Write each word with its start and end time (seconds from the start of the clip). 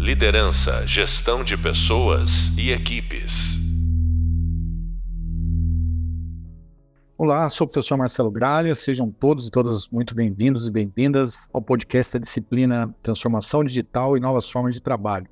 Liderança, 0.00 0.86
gestão 0.86 1.44
de 1.44 1.58
pessoas 1.58 2.56
e 2.56 2.70
equipes. 2.70 3.58
Olá, 7.18 7.46
sou 7.50 7.66
o 7.66 7.70
professor 7.70 7.98
Marcelo 7.98 8.30
Gralha. 8.30 8.74
Sejam 8.74 9.10
todos 9.10 9.46
e 9.46 9.50
todas 9.50 9.90
muito 9.90 10.14
bem-vindos 10.14 10.66
e 10.66 10.70
bem-vindas 10.70 11.46
ao 11.52 11.60
podcast 11.60 12.14
da 12.14 12.18
disciplina 12.18 12.94
Transformação 13.02 13.62
Digital 13.62 14.16
e 14.16 14.20
Novas 14.20 14.50
Formas 14.50 14.74
de 14.74 14.80
Trabalho. 14.80 15.28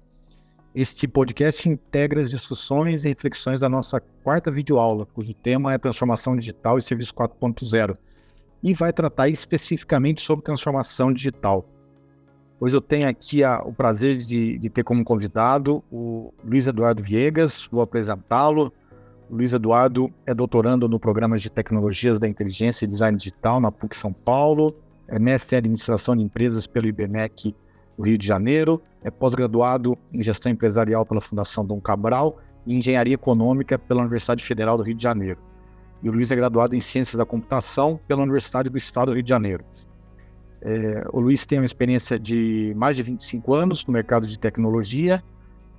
Este 0.74 1.08
podcast 1.08 1.66
integra 1.66 2.20
as 2.20 2.30
discussões 2.30 3.06
e 3.06 3.08
reflexões 3.08 3.60
da 3.60 3.70
nossa 3.70 4.02
quarta 4.22 4.50
videoaula, 4.50 5.06
cujo 5.06 5.32
tema 5.32 5.72
é 5.72 5.78
Transformação 5.78 6.36
Digital 6.36 6.76
e 6.76 6.82
Serviço 6.82 7.14
4.0, 7.14 7.96
e 8.62 8.74
vai 8.74 8.92
tratar 8.92 9.30
especificamente 9.30 10.20
sobre 10.20 10.44
transformação 10.44 11.10
digital. 11.10 11.66
Hoje 12.60 12.74
eu 12.74 12.80
tenho 12.80 13.08
aqui 13.08 13.44
a, 13.44 13.62
o 13.62 13.72
prazer 13.72 14.18
de, 14.18 14.58
de, 14.58 14.68
ter 14.68 14.82
como 14.82 15.04
convidado 15.04 15.82
o 15.92 16.34
Luiz 16.44 16.66
Eduardo 16.66 17.00
Viegas, 17.00 17.68
vou 17.70 17.80
apresentá-lo. 17.80 18.72
Luiz 19.30 19.52
Eduardo 19.52 20.12
é 20.26 20.34
doutorando 20.34 20.88
no 20.88 20.98
programa 20.98 21.38
de 21.38 21.48
Tecnologias 21.48 22.18
da 22.18 22.26
Inteligência 22.26 22.84
e 22.84 22.88
Design 22.88 23.16
Digital 23.16 23.60
na 23.60 23.70
PUC 23.70 23.96
São 23.96 24.12
Paulo, 24.12 24.74
é 25.06 25.20
mestre 25.20 25.54
em 25.54 25.58
Administração 25.58 26.16
de 26.16 26.24
Empresas 26.24 26.66
pelo 26.66 26.88
IBMEC 26.88 27.54
do 27.96 28.04
Rio 28.04 28.18
de 28.18 28.26
Janeiro, 28.26 28.82
é 29.04 29.10
pós-graduado 29.10 29.96
em 30.12 30.20
Gestão 30.20 30.50
Empresarial 30.50 31.06
pela 31.06 31.20
Fundação 31.20 31.64
Dom 31.64 31.80
Cabral 31.80 32.38
e 32.66 32.76
Engenharia 32.76 33.14
Econômica 33.14 33.78
pela 33.78 34.00
Universidade 34.00 34.42
Federal 34.42 34.76
do 34.76 34.82
Rio 34.82 34.96
de 34.96 35.02
Janeiro. 35.02 35.38
E 36.02 36.08
o 36.08 36.12
Luiz 36.12 36.28
é 36.32 36.34
graduado 36.36 36.74
em 36.74 36.80
Ciências 36.80 37.16
da 37.16 37.24
Computação 37.24 38.00
pela 38.08 38.22
Universidade 38.22 38.68
do 38.68 38.78
Estado 38.78 39.12
do 39.12 39.14
Rio 39.14 39.22
de 39.22 39.28
Janeiro. 39.28 39.64
É, 40.60 41.04
o 41.12 41.20
Luiz 41.20 41.46
tem 41.46 41.58
uma 41.58 41.64
experiência 41.64 42.18
de 42.18 42.72
mais 42.76 42.96
de 42.96 43.02
25 43.02 43.54
anos 43.54 43.86
no 43.86 43.92
mercado 43.92 44.26
de 44.26 44.38
tecnologia, 44.38 45.22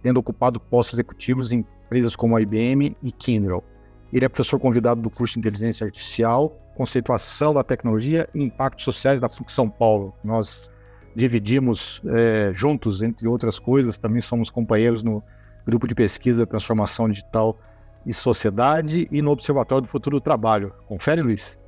tendo 0.01 0.17
ocupado 0.17 0.59
postos 0.59 0.95
executivos 0.95 1.51
em 1.51 1.65
empresas 1.85 2.15
como 2.15 2.35
a 2.35 2.41
IBM 2.41 2.95
e 3.03 3.11
Kyndryl. 3.11 3.63
Ele 4.11 4.25
é 4.25 4.29
professor 4.29 4.59
convidado 4.59 5.01
do 5.01 5.09
curso 5.09 5.33
de 5.33 5.39
Inteligência 5.39 5.85
Artificial, 5.85 6.57
Conceituação 6.75 7.53
da 7.53 7.63
Tecnologia 7.63 8.27
e 8.33 8.41
Impactos 8.41 8.85
Sociais 8.85 9.19
da 9.19 9.27
PUC 9.27 9.51
São 9.51 9.69
Paulo. 9.69 10.13
Nós 10.23 10.71
dividimos 11.15 12.01
é, 12.05 12.51
juntos, 12.53 13.01
entre 13.01 13.27
outras 13.27 13.59
coisas, 13.59 13.97
também 13.97 14.21
somos 14.21 14.49
companheiros 14.49 15.03
no 15.03 15.21
grupo 15.65 15.87
de 15.87 15.93
pesquisa 15.93 16.47
Transformação 16.47 17.09
Digital 17.09 17.59
e 18.05 18.13
Sociedade 18.13 19.07
e 19.11 19.21
no 19.21 19.31
Observatório 19.31 19.83
do 19.83 19.89
Futuro 19.89 20.17
do 20.17 20.21
Trabalho. 20.21 20.73
Confere, 20.87 21.21
Luiz? 21.21 21.59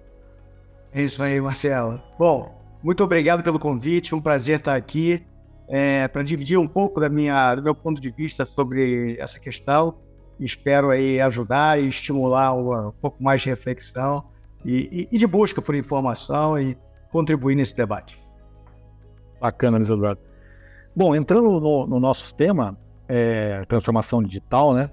É 0.94 1.03
isso 1.03 1.22
aí, 1.22 1.39
Marcelo. 1.39 2.02
Bom, 2.17 2.60
muito 2.83 3.03
obrigado 3.03 3.43
pelo 3.43 3.59
convite, 3.59 4.15
um 4.15 4.21
prazer 4.21 4.59
estar 4.59 4.75
aqui 4.75 5.25
é, 5.67 6.07
para 6.07 6.23
dividir 6.23 6.57
um 6.57 6.67
pouco 6.67 6.99
da 6.99 7.09
minha, 7.09 7.55
do 7.55 7.63
meu 7.63 7.75
ponto 7.75 8.01
de 8.01 8.11
vista 8.11 8.45
sobre 8.45 9.17
essa 9.19 9.39
questão. 9.39 9.95
Espero 10.39 10.89
aí 10.89 11.21
ajudar 11.21 11.79
e 11.79 11.88
estimular 11.88 12.53
uma, 12.53 12.88
um 12.89 12.91
pouco 12.91 13.23
mais 13.23 13.41
de 13.41 13.49
reflexão 13.49 14.25
e, 14.65 15.07
e, 15.11 15.15
e, 15.15 15.17
de 15.17 15.27
busca 15.27 15.61
por 15.61 15.75
informação 15.75 16.59
e 16.59 16.77
contribuir 17.11 17.55
nesse 17.55 17.75
debate. 17.75 18.19
Bacana, 19.39 19.77
Luiz 19.77 19.89
Eduardo. 19.89 20.21
Bom, 20.95 21.16
entrando 21.16 21.59
no, 21.59 21.88
no 21.88 21.99
nosso 21.99 22.33
tema, 22.35 22.77
é, 23.07 23.63
transformação 23.66 24.21
digital, 24.21 24.73
né? 24.73 24.89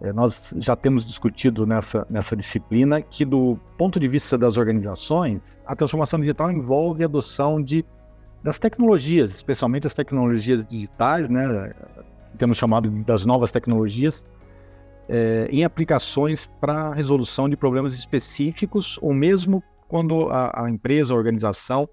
É, 0.00 0.12
nós 0.12 0.54
já 0.58 0.76
temos 0.76 1.06
discutido 1.06 1.66
nessa, 1.66 2.06
nessa 2.10 2.36
disciplina 2.36 3.00
que, 3.00 3.24
do 3.24 3.58
ponto 3.78 3.98
de 3.98 4.06
vista 4.06 4.36
das 4.36 4.56
organizações, 4.56 5.40
a 5.64 5.74
transformação 5.74 6.20
digital 6.20 6.50
envolve 6.50 7.02
a 7.02 7.06
adoção 7.06 7.62
de, 7.62 7.84
das 8.42 8.58
tecnologias, 8.58 9.34
especialmente 9.34 9.86
as 9.86 9.94
tecnologias 9.94 10.66
digitais, 10.66 11.28
né, 11.30 11.72
temos 12.36 12.58
chamado 12.58 12.90
das 13.04 13.24
novas 13.24 13.50
tecnologias, 13.50 14.26
é, 15.08 15.48
em 15.50 15.64
aplicações 15.64 16.50
para 16.60 16.92
resolução 16.92 17.48
de 17.48 17.56
problemas 17.56 17.94
específicos, 17.94 18.98
ou 19.00 19.14
mesmo 19.14 19.62
quando 19.88 20.28
a, 20.28 20.64
a 20.64 20.70
empresa, 20.70 21.14
a 21.14 21.16
organização, 21.16 21.88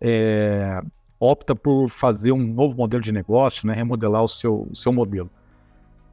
é, 0.00 0.82
opta 1.18 1.54
por 1.54 1.88
fazer 1.88 2.32
um 2.32 2.46
novo 2.46 2.76
modelo 2.76 3.02
de 3.02 3.12
negócio, 3.12 3.66
né, 3.66 3.72
remodelar 3.72 4.22
o 4.22 4.28
seu, 4.28 4.68
o 4.70 4.74
seu 4.74 4.92
modelo. 4.92 5.30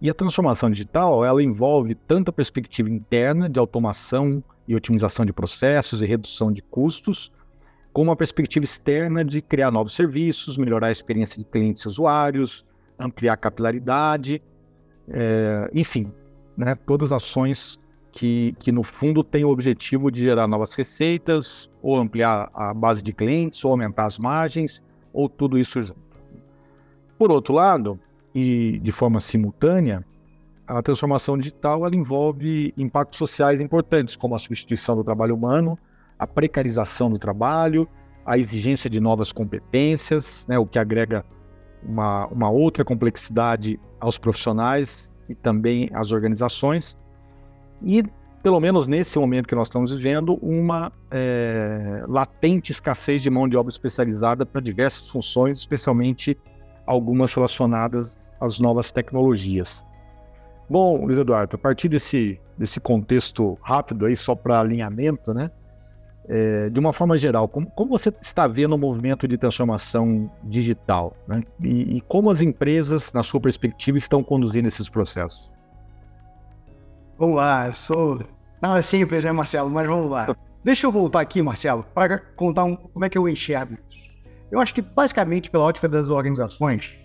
E 0.02 0.10
a 0.10 0.14
transformação 0.14 0.70
digital, 0.70 1.24
ela 1.24 1.42
envolve 1.42 1.96
tanto 1.96 2.30
a 2.30 2.34
perspectiva 2.34 2.90
interna 2.90 3.50
de 3.50 3.60
automação 3.60 4.44
e 4.68 4.76
otimização 4.76 5.26
de 5.26 5.32
processos 5.32 6.02
e 6.02 6.06
redução 6.06 6.52
de 6.52 6.62
custos, 6.62 7.32
como 7.94 8.12
a 8.12 8.16
perspectiva 8.16 8.66
externa 8.66 9.24
de 9.24 9.42
criar 9.42 9.72
novos 9.72 9.96
serviços, 9.96 10.58
melhorar 10.58 10.88
a 10.88 10.92
experiência 10.92 11.38
de 11.38 11.46
clientes 11.46 11.84
e 11.84 11.88
usuários, 11.88 12.66
ampliar 13.00 13.34
a 13.34 13.38
capilaridade, 13.38 14.42
é, 15.08 15.70
enfim, 15.74 16.12
né, 16.58 16.76
todas 16.76 17.12
as 17.12 17.24
ações 17.24 17.80
que, 18.12 18.56
que, 18.60 18.72
no 18.72 18.84
fundo, 18.84 19.24
têm 19.24 19.44
o 19.44 19.50
objetivo 19.50 20.10
de 20.10 20.24
gerar 20.24 20.48
novas 20.48 20.74
receitas, 20.74 21.70
ou 21.82 21.98
ampliar 21.98 22.50
a 22.54 22.74
base 22.74 23.04
de 23.04 23.14
clientes, 23.14 23.64
ou 23.64 23.72
aumentar 23.72 24.06
as 24.06 24.18
margens, 24.18 24.84
ou 25.14 25.30
tudo 25.30 25.58
isso 25.58 25.82
junto. 25.82 26.00
Por 27.18 27.32
outro 27.32 27.54
lado, 27.54 28.00
e 28.36 28.78
de 28.80 28.92
forma 28.92 29.22
simultânea, 29.22 30.06
a 30.68 30.82
transformação 30.82 31.38
digital 31.38 31.86
ela 31.86 31.96
envolve 31.96 32.74
impactos 32.78 33.18
sociais 33.18 33.62
importantes, 33.62 34.18
como 34.18 34.36
a 34.36 34.40
substituição 34.40 34.94
do 34.98 35.06
trabalho 35.06 35.34
humano, 35.34 35.80
a 36.20 36.28
precarização 36.28 37.10
do 37.10 37.18
trabalho, 37.18 37.88
a 38.26 38.38
exigência 38.38 38.90
de 38.90 39.00
novas 39.00 39.32
competências, 39.32 40.46
né, 40.50 40.60
o 40.60 40.66
que 40.66 40.78
agrega 40.78 41.24
uma, 41.82 42.28
uma 42.28 42.50
outra 42.50 42.84
complexidade 42.84 43.80
aos 44.02 44.18
profissionais 44.18 45.10
e 45.30 45.36
também 45.36 45.90
às 45.94 46.12
organizações. 46.12 46.98
E, 47.82 48.04
pelo 48.44 48.60
menos 48.60 48.86
nesse 48.86 49.18
momento 49.18 49.48
que 49.48 49.56
nós 49.56 49.68
estamos 49.68 49.94
vivendo, 49.94 50.38
uma 50.42 50.92
é, 51.10 52.04
latente 52.08 52.72
escassez 52.74 53.22
de 53.22 53.30
mão 53.30 53.48
de 53.48 53.56
obra 53.56 53.72
especializada 53.72 54.46
para 54.46 54.60
diversas 54.60 55.08
funções, 55.08 55.60
especialmente 55.60 56.38
algumas 56.86 57.34
relacionadas 57.34 58.25
as 58.40 58.60
novas 58.60 58.92
tecnologias. 58.92 59.86
Bom, 60.70 61.06
Luiz 61.06 61.18
Eduardo, 61.18 61.56
a 61.56 61.60
partir 61.60 61.88
desse, 61.88 62.40
desse 62.58 62.80
contexto 62.80 63.58
rápido 63.62 64.06
aí, 64.06 64.16
só 64.16 64.34
para 64.36 64.60
alinhamento, 64.60 65.34
né? 65.34 65.52
É, 66.28 66.72
de 66.72 66.80
uma 66.80 66.92
forma 66.92 67.16
geral, 67.20 67.48
como, 67.48 67.70
como, 67.70 67.92
você 67.92 68.12
está 68.20 68.48
vendo 68.48 68.74
o 68.74 68.78
movimento 68.80 69.28
de 69.28 69.38
transformação 69.38 70.30
digital? 70.44 71.16
Né? 71.28 71.44
E, 71.62 71.98
e, 71.98 72.02
como 72.02 72.32
as 72.32 72.42
empresas, 72.42 73.14
na 73.14 73.22
sua 73.22 73.40
perspectiva, 73.40 73.96
estão 74.00 74.24
conduzindo 74.24 74.68
esses 74.68 74.90
processos? 74.90 75.52
Vamos 77.16 77.36
lá, 77.36 77.68
eu 77.68 77.76
sou. 77.76 78.20
Não 78.60 78.76
é 78.76 78.82
simples, 78.82 79.24
né, 79.24 79.32
Marcelo? 79.32 79.70
Mas 79.70 79.88
vamos 79.88 80.10
lá. 80.10 80.36
Deixa 80.64 80.88
eu 80.88 80.92
voltar 80.92 81.22
aqui, 81.22 81.44
Marcelo, 81.44 81.86
para 81.94 82.18
contar 82.18 82.64
um, 82.64 82.76
como 82.76 83.06
é 83.06 83.10
que 83.10 83.20
eu 83.20 83.30
enxergo 83.30 83.78
isso. 83.88 84.10
Eu 84.52 84.60
acho 84.60 84.74
que, 84.74 84.82
basicamente, 84.82 85.52
pela 85.52 85.66
ótica 85.66 85.88
das 85.88 86.10
organizações, 86.10 86.98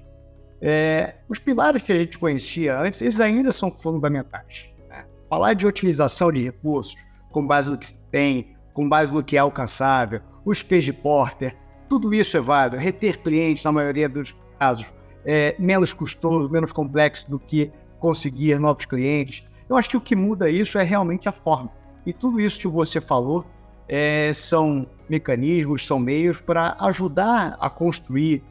é, 0.60 1.15
os 1.28 1.38
pilares 1.38 1.82
que 1.82 1.93
a 1.93 1.97
gente 1.97 2.19
conhecia 2.19 2.78
antes, 2.78 3.00
eles 3.00 3.21
ainda 3.21 3.53
são 3.53 3.71
fundamentais. 3.71 4.69
Né? 4.88 5.06
Falar 5.28 5.54
de 5.54 5.66
otimização 5.66 6.31
de 6.31 6.43
recursos, 6.43 6.97
com 7.31 7.47
base 7.47 7.71
no 7.71 7.78
que 7.78 7.94
tem, 8.10 8.54
com 8.75 8.88
base 8.88 9.12
no 9.12 9.22
que 9.22 9.37
é 9.37 9.41
alcançável, 9.41 10.21
os 10.44 10.62
P's 10.62 10.84
de 10.84 10.93
Porter, 10.93 11.56
tudo 11.88 12.12
isso 12.15 12.37
é 12.37 12.41
válido. 12.41 12.76
Reter 12.76 13.21
clientes, 13.21 13.65
na 13.65 13.72
maioria 13.72 14.09
dos 14.09 14.37
casos, 14.59 14.87
é 15.25 15.56
menos 15.59 15.93
custoso, 15.93 16.48
menos 16.48 16.72
complexo 16.72 17.28
do 17.28 17.38
que 17.38 17.72
conseguir 17.98 18.59
novos 18.59 18.84
clientes. 18.84 19.44
Eu 19.69 19.77
acho 19.77 19.91
que 19.91 19.97
o 19.97 20.00
que 20.00 20.16
muda 20.16 20.50
isso 20.50 20.78
é 20.78 20.82
realmente 20.82 21.28
a 21.28 21.32
forma. 21.32 21.71
E 22.04 22.12
tudo 22.12 22.41
isso 22.41 22.59
que 22.59 22.69
você 22.69 23.00
falou 23.00 23.44
é, 23.88 24.32
são 24.34 24.87
mecanismos, 25.09 25.87
são 25.87 25.98
meios 25.98 26.41
para 26.41 26.77
ajudar 26.81 27.56
a 27.60 27.69
construir 27.69 28.42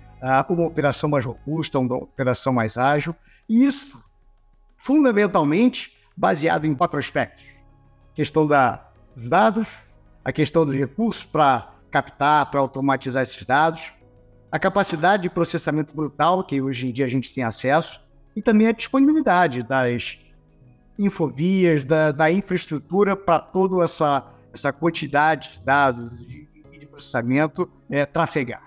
uma 0.49 0.67
operação 0.67 1.09
mais 1.09 1.25
robusta, 1.25 1.79
uma 1.79 1.95
operação 1.95 2.53
mais 2.53 2.77
ágil. 2.77 3.15
E 3.47 3.65
isso, 3.65 4.03
fundamentalmente, 4.77 5.97
baseado 6.15 6.65
em 6.65 6.75
quatro 6.75 6.99
aspectos: 6.99 7.43
a 8.11 8.15
questão 8.15 8.45
da, 8.45 8.87
dos 9.15 9.27
dados, 9.27 9.77
a 10.23 10.31
questão 10.31 10.65
dos 10.65 10.75
recursos 10.75 11.23
para 11.23 11.73
captar, 11.89 12.49
para 12.51 12.59
automatizar 12.59 13.23
esses 13.23 13.43
dados, 13.45 13.93
a 14.51 14.59
capacidade 14.59 15.23
de 15.23 15.29
processamento 15.29 15.95
brutal, 15.95 16.43
que 16.43 16.61
hoje 16.61 16.87
em 16.87 16.91
dia 16.91 17.05
a 17.05 17.09
gente 17.09 17.33
tem 17.33 17.43
acesso, 17.43 18.01
e 18.35 18.41
também 18.41 18.67
a 18.67 18.71
disponibilidade 18.71 19.63
das 19.63 20.19
infovias, 20.97 21.83
da, 21.83 22.11
da 22.11 22.31
infraestrutura 22.31 23.15
para 23.15 23.39
toda 23.39 23.83
essa, 23.83 24.25
essa 24.53 24.73
quantidade 24.73 25.53
de 25.53 25.61
dados 25.61 26.21
e 26.21 26.25
de, 26.25 26.77
de 26.79 26.85
processamento 26.85 27.71
é, 27.89 28.05
trafegar. 28.05 28.63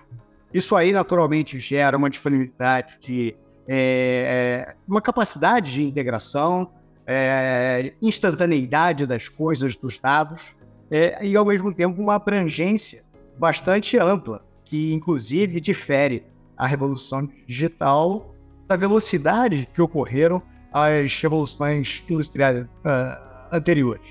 Isso 0.53 0.75
aí, 0.75 0.91
naturalmente, 0.91 1.57
gera 1.57 1.97
uma 1.97 2.09
disponibilidade 2.09 2.97
de 3.01 3.35
é, 3.67 4.67
é, 4.67 4.75
uma 4.87 5.01
capacidade 5.01 5.71
de 5.71 5.83
integração, 5.83 6.71
é, 7.07 7.93
instantaneidade 8.01 9.05
das 9.05 9.27
coisas, 9.27 9.75
dos 9.75 9.97
dados, 9.97 10.55
é, 10.91 11.25
e 11.25 11.35
ao 11.35 11.45
mesmo 11.45 11.73
tempo 11.73 12.01
uma 12.01 12.15
abrangência 12.15 13.03
bastante 13.37 13.97
ampla, 13.97 14.45
que 14.65 14.93
inclusive 14.93 15.59
difere 15.59 16.25
a 16.57 16.67
revolução 16.67 17.27
digital 17.47 18.35
da 18.67 18.75
velocidade 18.75 19.67
que 19.73 19.81
ocorreram 19.81 20.41
as 20.71 21.19
revoluções 21.21 22.03
industriais 22.09 22.61
uh, 22.61 23.47
anteriores. 23.51 24.07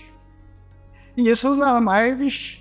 E 1.17 1.29
isso 1.29 1.55
nada 1.57 1.81
mais 1.81 2.61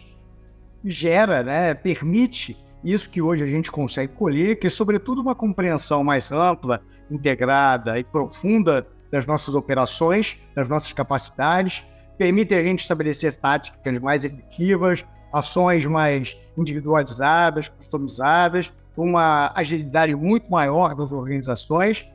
gera, 0.83 1.43
né, 1.43 1.73
permite 1.73 2.57
isso 2.83 3.09
que 3.09 3.21
hoje 3.21 3.43
a 3.43 3.47
gente 3.47 3.71
consegue 3.71 4.13
colher, 4.13 4.59
que 4.59 4.67
é 4.67 4.69
sobretudo 4.69 5.21
uma 5.21 5.35
compreensão 5.35 6.03
mais 6.03 6.31
ampla, 6.31 6.81
integrada 7.09 7.99
e 7.99 8.03
profunda 8.03 8.87
das 9.11 9.25
nossas 9.25 9.55
operações, 9.55 10.37
das 10.55 10.67
nossas 10.67 10.93
capacidades, 10.93 11.85
permite 12.17 12.53
a 12.53 12.63
gente 12.63 12.79
estabelecer 12.79 13.35
táticas 13.35 13.99
mais 13.99 14.23
efetivas, 14.23 15.05
ações 15.33 15.85
mais 15.85 16.37
individualizadas, 16.57 17.69
customizadas, 17.69 18.71
uma 18.95 19.51
agilidade 19.55 20.15
muito 20.15 20.49
maior 20.51 20.95
das 20.95 21.11
organizações 21.11 22.07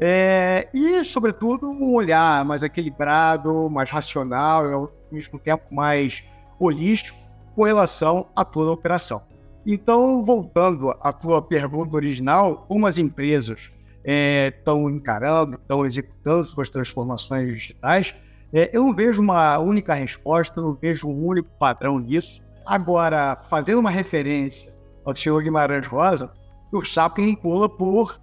é, 0.00 0.68
e, 0.74 1.04
sobretudo, 1.04 1.70
um 1.70 1.94
olhar 1.94 2.44
mais 2.44 2.62
equilibrado, 2.62 3.70
mais 3.70 3.90
racional 3.90 4.64
ao 4.74 4.92
mesmo 5.10 5.38
tempo, 5.38 5.62
mais 5.70 6.24
holístico 6.58 7.18
com 7.54 7.64
relação 7.64 8.26
a 8.34 8.44
toda 8.44 8.70
a 8.70 8.74
operação. 8.74 9.22
Então, 9.64 10.22
voltando 10.22 10.90
à 11.00 11.12
tua 11.12 11.40
pergunta 11.40 11.94
original, 11.96 12.64
como 12.68 12.86
as 12.86 12.98
empresas 12.98 13.70
estão 14.04 14.88
é, 14.88 14.92
encarando, 14.92 15.54
estão 15.54 15.86
executando 15.86 16.44
suas 16.44 16.68
transformações 16.68 17.54
digitais, 17.54 18.14
é, 18.52 18.70
eu 18.72 18.82
não 18.82 18.94
vejo 18.94 19.22
uma 19.22 19.58
única 19.58 19.94
resposta, 19.94 20.60
não 20.60 20.74
vejo 20.74 21.06
um 21.06 21.24
único 21.24 21.48
padrão 21.58 21.98
nisso. 21.98 22.42
Agora, 22.66 23.40
fazendo 23.48 23.78
uma 23.78 23.90
referência 23.90 24.72
ao 25.04 25.14
senhor 25.14 25.42
Guimarães 25.42 25.86
Rosa, 25.86 26.32
o 26.72 26.84
Chaplin 26.84 27.34
pula 27.36 27.68
por 27.68 28.20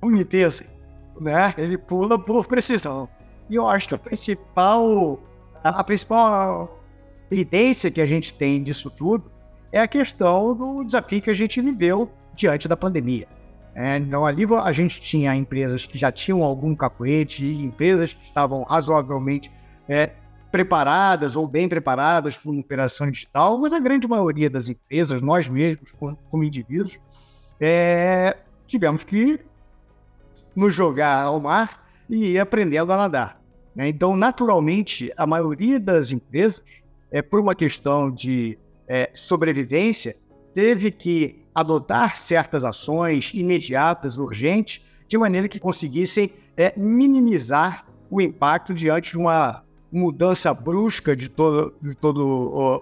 boniteza, 0.00 0.64
né? 1.20 1.54
Ele 1.58 1.76
pula 1.76 2.18
por 2.18 2.46
precisão. 2.46 3.08
E 3.50 3.56
eu 3.56 3.66
acho 3.66 3.88
que 3.88 3.94
a 3.94 3.98
principal, 3.98 5.18
a 5.64 5.82
principal 5.82 6.80
evidência 7.30 7.90
que 7.90 8.00
a 8.00 8.06
gente 8.06 8.32
tem 8.32 8.62
disso 8.62 8.90
tudo 8.90 9.30
é 9.72 9.80
a 9.80 9.88
questão 9.88 10.54
do 10.54 10.84
desafio 10.84 11.20
que 11.20 11.30
a 11.30 11.34
gente 11.34 11.60
viveu 11.60 12.10
diante 12.34 12.68
da 12.68 12.76
pandemia. 12.76 13.26
É, 13.74 13.96
então, 13.96 14.26
ali 14.26 14.44
a 14.60 14.72
gente 14.72 15.00
tinha 15.00 15.34
empresas 15.34 15.86
que 15.86 15.96
já 15.96 16.10
tinham 16.10 16.42
algum 16.42 16.74
capoete 16.74 17.44
empresas 17.44 18.12
que 18.12 18.24
estavam 18.24 18.64
razoavelmente 18.64 19.52
é, 19.88 20.10
preparadas 20.50 21.36
ou 21.36 21.46
bem 21.46 21.68
preparadas 21.68 22.36
para 22.36 22.50
uma 22.50 22.60
operação 22.60 23.10
digital, 23.10 23.58
mas 23.58 23.72
a 23.72 23.78
grande 23.78 24.08
maioria 24.08 24.48
das 24.50 24.68
empresas, 24.68 25.20
nós 25.20 25.48
mesmos, 25.48 25.92
como, 26.30 26.42
indivíduos, 26.42 26.98
é, 27.60 28.36
tivemos 28.66 29.04
que 29.04 29.38
nos 30.56 30.74
jogar 30.74 31.22
ao 31.22 31.40
mar 31.40 31.86
e 32.08 32.32
ir 32.32 32.38
aprendendo 32.38 32.92
a 32.92 32.96
nadar. 32.96 33.40
Né? 33.76 33.88
Então, 33.88 34.16
naturalmente, 34.16 35.12
a 35.16 35.26
maioria 35.26 35.78
das 35.78 36.10
empresas, 36.10 36.62
é, 37.12 37.22
por 37.22 37.38
uma 37.40 37.54
questão 37.54 38.10
de 38.10 38.58
é, 38.88 39.10
sobrevivência, 39.14 40.16
teve 40.54 40.90
que 40.90 41.44
adotar 41.54 42.16
certas 42.16 42.64
ações 42.64 43.32
imediatas, 43.34 44.18
urgentes, 44.18 44.84
de 45.06 45.18
maneira 45.18 45.48
que 45.48 45.58
conseguissem 45.58 46.30
é, 46.56 46.72
minimizar 46.76 47.86
o 48.10 48.20
impacto 48.20 48.72
diante 48.72 49.12
de 49.12 49.18
uma 49.18 49.62
mudança 49.90 50.52
brusca 50.52 51.16
de 51.16 51.28
todo, 51.28 51.74
de 51.80 51.94
todo 51.94 52.26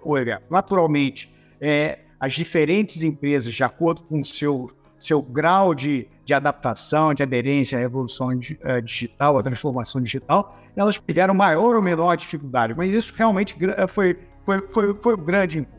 o, 0.04 0.12
o 0.12 0.18
evento. 0.18 0.42
Naturalmente, 0.50 1.32
é, 1.60 2.00
as 2.18 2.32
diferentes 2.32 3.02
empresas, 3.02 3.54
de 3.54 3.62
acordo 3.62 4.02
com 4.02 4.20
o 4.20 4.24
seu, 4.24 4.70
seu 4.98 5.22
grau 5.22 5.74
de, 5.74 6.08
de 6.24 6.34
adaptação, 6.34 7.14
de 7.14 7.22
aderência 7.22 7.78
à 7.78 7.80
revolução 7.80 8.28
uh, 8.28 8.82
digital, 8.82 9.38
à 9.38 9.42
transformação 9.42 10.00
digital, 10.00 10.56
elas 10.74 10.98
tiveram 10.98 11.34
maior 11.34 11.76
ou 11.76 11.82
menor 11.82 12.16
dificuldade, 12.16 12.74
mas 12.74 12.94
isso 12.94 13.12
realmente 13.16 13.56
foi, 13.88 14.18
foi, 14.44 14.68
foi, 14.68 14.94
foi 14.94 15.14
um 15.14 15.24
grande 15.24 15.58
impulso. 15.60 15.75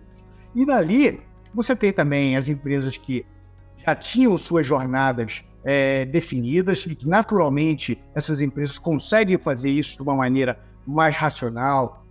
E 0.57 0.65
dali, 0.65 1.19
você 1.53 1.75
tem 1.75 1.93
também 1.93 2.35
as 2.35 2.49
empresas 2.49 2.97
que 2.97 3.23
já 3.77 3.93
tinham 3.93 4.35
suas 4.39 4.65
jornadas 4.65 5.43
é, 5.63 6.03
definidas 6.05 6.83
e 6.87 6.95
que, 6.95 7.07
naturalmente, 7.07 8.01
essas 8.15 8.41
empresas 8.41 8.79
conseguem 8.79 9.37
fazer 9.37 9.69
isso 9.69 9.95
de 9.97 10.01
uma 10.01 10.15
maneira 10.15 10.59
mais 10.83 11.15
racional, 11.15 12.03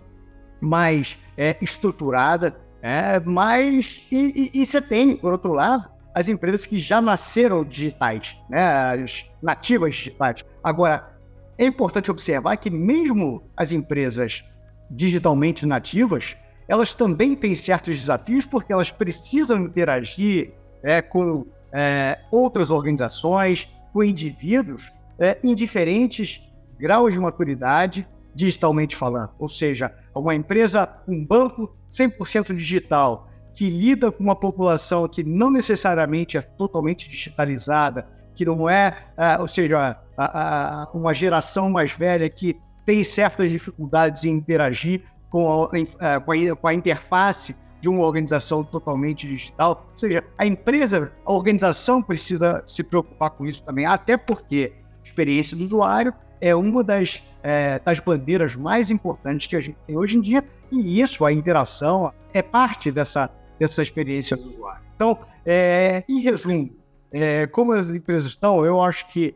mais 0.60 1.18
é, 1.36 1.56
estruturada, 1.60 2.56
é, 2.80 3.18
mas 3.18 4.06
e, 4.12 4.50
e, 4.54 4.62
e, 4.62 4.64
você 4.64 4.80
tem, 4.80 5.16
por 5.16 5.32
outro 5.32 5.52
lado, 5.52 5.90
as 6.14 6.28
empresas 6.28 6.64
que 6.64 6.78
já 6.78 7.02
nasceram 7.02 7.64
digitais, 7.64 8.38
né, 8.48 8.62
as 8.92 9.26
nativas 9.42 9.92
digitais. 9.92 10.44
Agora, 10.62 11.18
é 11.58 11.66
importante 11.66 12.12
observar 12.12 12.56
que 12.58 12.70
mesmo 12.70 13.42
as 13.56 13.72
empresas 13.72 14.44
digitalmente 14.88 15.66
nativas, 15.66 16.36
elas 16.68 16.94
também 16.94 17.34
têm 17.34 17.54
certos 17.54 17.98
desafios 17.98 18.46
porque 18.46 18.72
elas 18.72 18.90
precisam 18.90 19.58
interagir 19.58 20.52
é, 20.82 21.00
com 21.00 21.46
é, 21.72 22.18
outras 22.30 22.70
organizações, 22.70 23.68
com 23.92 24.02
indivíduos 24.02 24.90
é, 25.18 25.38
em 25.42 25.54
diferentes 25.54 26.40
graus 26.78 27.12
de 27.12 27.20
maturidade 27.20 28.06
digitalmente 28.34 28.94
falando. 28.94 29.30
Ou 29.38 29.48
seja, 29.48 29.92
uma 30.14 30.34
empresa, 30.34 30.88
um 31.08 31.24
banco 31.24 31.74
100% 31.90 32.54
digital, 32.54 33.30
que 33.54 33.70
lida 33.70 34.12
com 34.12 34.22
uma 34.22 34.36
população 34.36 35.08
que 35.08 35.24
não 35.24 35.50
necessariamente 35.50 36.36
é 36.36 36.42
totalmente 36.42 37.08
digitalizada, 37.08 38.06
que 38.34 38.44
não 38.44 38.68
é, 38.68 38.94
uh, 39.16 39.40
ou 39.40 39.48
seja, 39.48 39.98
uh, 40.18 40.94
uh, 40.94 40.98
uma 40.98 41.14
geração 41.14 41.70
mais 41.70 41.92
velha 41.92 42.28
que 42.28 42.60
tem 42.84 43.02
certas 43.02 43.50
dificuldades 43.50 44.24
em 44.24 44.30
interagir 44.30 45.02
com 45.30 45.64
a, 45.64 45.78
eh, 45.78 46.20
com 46.20 46.32
a, 46.32 46.56
com 46.56 46.68
a 46.68 46.74
interface 46.74 47.54
de 47.80 47.88
uma 47.88 48.04
organização 48.04 48.64
totalmente 48.64 49.26
digital. 49.26 49.86
Ou 49.90 49.96
seja, 49.96 50.24
a 50.36 50.46
empresa, 50.46 51.12
a 51.24 51.32
organização 51.32 52.02
precisa 52.02 52.62
se 52.66 52.82
preocupar 52.82 53.30
com 53.30 53.46
isso 53.46 53.62
também, 53.62 53.86
até 53.86 54.16
porque 54.16 54.72
experiência 55.04 55.56
do 55.56 55.64
usuário 55.64 56.12
é 56.40 56.54
uma 56.54 56.82
das, 56.82 57.22
é, 57.42 57.78
das 57.78 58.00
bandeiras 58.00 58.56
mais 58.56 58.90
importantes 58.90 59.46
que 59.46 59.56
a 59.56 59.60
gente 59.60 59.78
tem 59.86 59.96
hoje 59.96 60.18
em 60.18 60.20
dia, 60.20 60.44
e 60.70 61.00
isso, 61.00 61.24
a 61.24 61.32
interação, 61.32 62.12
é 62.32 62.42
parte 62.42 62.90
dessa, 62.90 63.30
dessa 63.58 63.82
experiência 63.82 64.36
do 64.36 64.48
usuário. 64.48 64.82
Então, 64.94 65.18
é, 65.44 66.04
em 66.08 66.20
resumo, 66.20 66.70
é, 67.12 67.46
como 67.46 67.72
as 67.72 67.90
empresas 67.90 68.26
estão, 68.26 68.64
eu 68.64 68.80
acho 68.80 69.06
que 69.08 69.34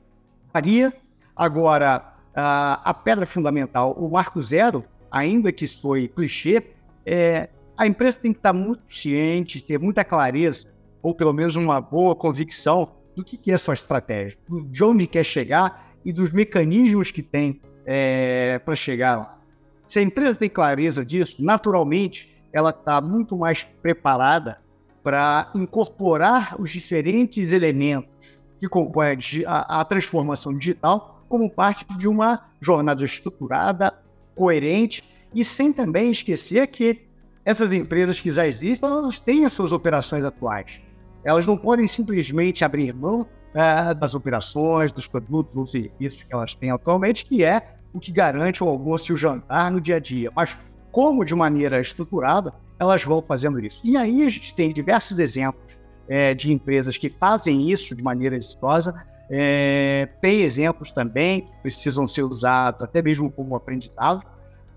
varia. 0.53 0.93
Agora, 1.37 2.15
a, 2.35 2.91
a 2.91 2.93
pedra 2.93 3.25
fundamental, 3.25 3.93
o 3.93 4.11
marco 4.11 4.43
zero, 4.43 4.85
ainda 5.11 5.53
que 5.53 5.67
foi 5.67 6.09
clichê, 6.09 6.63
é, 7.05 7.49
a 7.77 7.87
empresa 7.87 8.21
tem 8.21 8.33
que 8.33 8.39
estar 8.39 8.53
muito 8.53 8.83
ciente, 8.89 9.63
ter 9.63 9.79
muita 9.79 10.05
clareza, 10.05 10.69
ou 11.03 11.15
pelo 11.15 11.33
menos 11.33 11.57
uma 11.57 11.81
boa 11.81 12.15
convicção 12.15 12.93
do 13.17 13.25
que, 13.25 13.37
que 13.37 13.51
é 13.51 13.57
sua 13.57 13.75
estratégia, 13.75 14.39
de 14.67 14.85
onde 14.85 15.07
quer 15.07 15.25
chegar 15.25 15.91
e 16.05 16.13
dos 16.13 16.33
mecanismos 16.33 17.11
que 17.11 17.23
tem 17.23 17.61
é, 17.85 18.59
para 18.59 18.75
chegar 18.75 19.17
lá. 19.17 19.39
Se 19.87 19.99
a 19.99 20.03
empresa 20.03 20.39
tem 20.39 20.49
clareza 20.49 21.05
disso, 21.05 21.43
naturalmente 21.43 22.31
ela 22.53 22.71
está 22.71 23.01
muito 23.01 23.37
mais 23.37 23.65
preparada 23.65 24.61
para 25.03 25.51
incorporar 25.55 26.61
os 26.61 26.71
diferentes 26.71 27.53
elementos 27.53 28.41
que 28.59 28.69
compõem 28.69 29.19
a, 29.47 29.81
a, 29.81 29.85
transformação 29.85 30.57
digital 30.57 31.25
como 31.29 31.49
parte 31.51 31.87
de 31.97 32.07
uma 32.07 32.51
jornada 32.61 33.05
estruturada, 33.05 33.95
coerente 34.35 35.05
e 35.35 35.45
sem 35.45 35.73
também 35.73 36.11
esquecer 36.11 36.67
que 36.67 37.03
essas 37.45 37.73
empresas 37.73 38.21
que 38.21 38.31
já 38.31 38.47
existem, 38.47 38.89
elas 38.89 39.19
têm 39.19 39.45
as 39.45 39.53
suas 39.53 39.73
operações 39.73 40.25
atuais. 40.25 40.81
Elas 41.25 41.47
não 41.47 41.57
podem 41.57 41.87
simplesmente 41.87 42.65
abrir 42.65 42.95
mão 42.95 43.27
é, 43.55 43.95
das 43.95 44.15
operações, 44.15 44.93
dos 44.93 45.07
produtos 45.07 45.57
ou 45.57 45.67
serviços 45.67 46.23
que 46.23 46.35
elas 46.35 46.55
têm 46.55 46.71
atualmente, 46.71 47.25
que 47.25 47.45
é 47.45 47.75
o 47.93 47.99
que 47.99 48.13
garante 48.13 48.63
o 48.63 48.69
almoço 48.69 49.11
e 49.11 49.15
o 49.15 49.17
jantar 49.17 49.71
no 49.71 49.81
dia 49.81 49.97
a 49.97 50.01
dia. 50.01 50.31
Mas 50.35 50.57
como 50.91 51.25
de 51.25 51.35
maneira 51.35 51.81
estruturada 51.81 52.55
elas 52.79 53.05
vão 53.05 53.23
fazendo 53.23 53.61
isso. 53.61 53.81
E 53.85 53.97
aí 53.97 54.23
a 54.25 54.29
gente 54.29 54.55
tem 54.55 54.73
diversos 54.73 55.19
exemplos 55.19 55.79
é, 56.09 56.35
de 56.35 56.51
empresas 56.51 56.97
que 56.97 57.11
fazem 57.11 57.71
isso 57.71 57.95
de 57.95 58.03
maneira 58.03 58.37
exitosa. 58.37 58.95
É, 59.33 60.09
tem 60.21 60.41
exemplos 60.41 60.91
também 60.91 61.43
que 61.43 61.53
precisam 61.63 62.07
ser 62.07 62.23
usados 62.23 62.83
até 62.83 63.01
mesmo 63.01 63.31
como 63.31 63.55
aprendizado, 63.55 64.25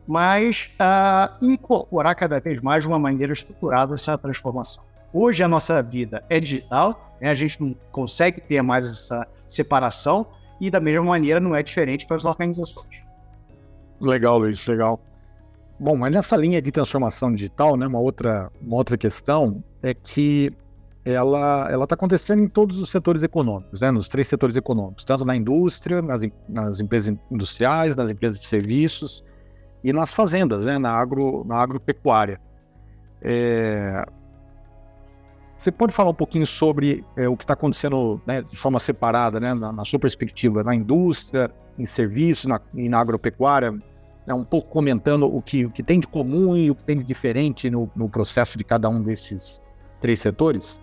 mas 0.08 0.70
uh, 0.80 1.44
incorporar 1.44 2.16
cada 2.16 2.40
vez 2.40 2.62
mais 2.62 2.84
de 2.84 2.88
uma 2.88 3.00
maneira 3.00 3.34
estruturada 3.34 3.96
essa 3.96 4.18
transformação. 4.18 4.84
Hoje 5.12 5.44
a 5.44 5.48
nossa 5.48 5.82
vida 5.82 6.24
é 6.30 6.40
digital, 6.40 7.16
né? 7.20 7.30
a 7.30 7.36
gente 7.36 7.62
não 7.62 7.76
consegue 7.92 8.42
ter 8.42 8.62
mais 8.62 8.90
essa 8.90 9.28
separação 9.48 10.28
e 10.62 10.70
da 10.70 10.80
mesma 10.80 11.04
maneira 11.04 11.40
não 11.40 11.56
é 11.56 11.64
diferente 11.64 12.06
para 12.06 12.18
as 12.18 12.26
organizações. 12.26 13.04
Legal, 14.00 14.38
Luiz, 14.38 14.66
legal. 14.68 15.00
Bom, 15.80 15.96
mas 15.96 16.12
nessa 16.12 16.36
linha 16.36 16.62
de 16.62 16.72
transformação 16.72 17.34
digital, 17.34 17.76
né, 17.76 17.88
uma 17.88 18.00
outra, 18.00 18.52
uma 18.62 18.78
outra 18.78 18.98
questão 18.98 19.64
é 19.82 19.94
que 19.94 20.52
ela 21.06 21.68
ela 21.70 21.84
está 21.84 21.96
acontecendo 21.96 22.42
em 22.42 22.48
todos 22.48 22.80
os 22.80 22.90
setores 22.90 23.24
econômicos, 23.24 23.82
né? 23.82 23.92
Nos 23.92 24.08
três 24.08 24.28
setores 24.28 24.56
econômicos, 24.56 25.04
tanto 25.04 25.26
na 25.26 25.36
indústria, 25.36 26.02
nas, 26.02 26.24
nas 26.48 26.80
empresas 26.80 27.16
industriais, 27.30 27.96
nas 27.96 28.10
empresas 28.10 28.40
de 28.40 28.48
serviços 28.48 29.24
e 29.84 29.92
nas 29.92 30.14
fazendas, 30.14 30.66
né? 30.66 30.78
Na 30.78 30.92
agro 30.92 31.44
na 31.46 31.58
agropecuária. 31.58 32.40
É... 33.22 34.06
Você 35.58 35.72
pode 35.72 35.94
falar 35.94 36.10
um 36.10 36.16
pouquinho 36.16 36.46
sobre 36.46 37.06
é, 37.16 37.28
o 37.28 37.38
que 37.38 37.44
está 37.44 37.54
acontecendo 37.54 38.22
né, 38.26 38.42
de 38.42 38.58
forma 38.58 38.80
separada, 38.80 39.40
né, 39.40 39.54
na, 39.54 39.72
na, 39.72 39.86
sua 39.86 39.98
perspectiva, 39.98 40.62
na 40.62 40.76
indústria, 40.76 41.50
em 41.80 41.86
serviços 41.86 42.48
na, 42.48 42.60
e 42.74 42.90
na 42.90 43.00
agropecuária? 43.00 43.72
Né, 43.72 44.34
um 44.34 44.44
pouco 44.44 44.70
comentando 44.70 45.24
o 45.24 45.42
que, 45.42 45.66
o 45.66 45.70
que 45.70 45.82
tem 45.82 46.02
de 46.02 46.08
comum 46.08 46.58
e 46.58 46.70
o 46.70 46.76
que 46.76 46.84
tem 46.84 46.98
de 46.98 47.04
diferente 47.04 47.70
no, 47.70 47.90
no 47.96 48.10
processo 48.10 48.58
de 48.58 48.64
cada 48.66 48.90
um 48.90 49.02
desses 49.02 49.62
três 50.02 50.20
setores? 50.20 50.82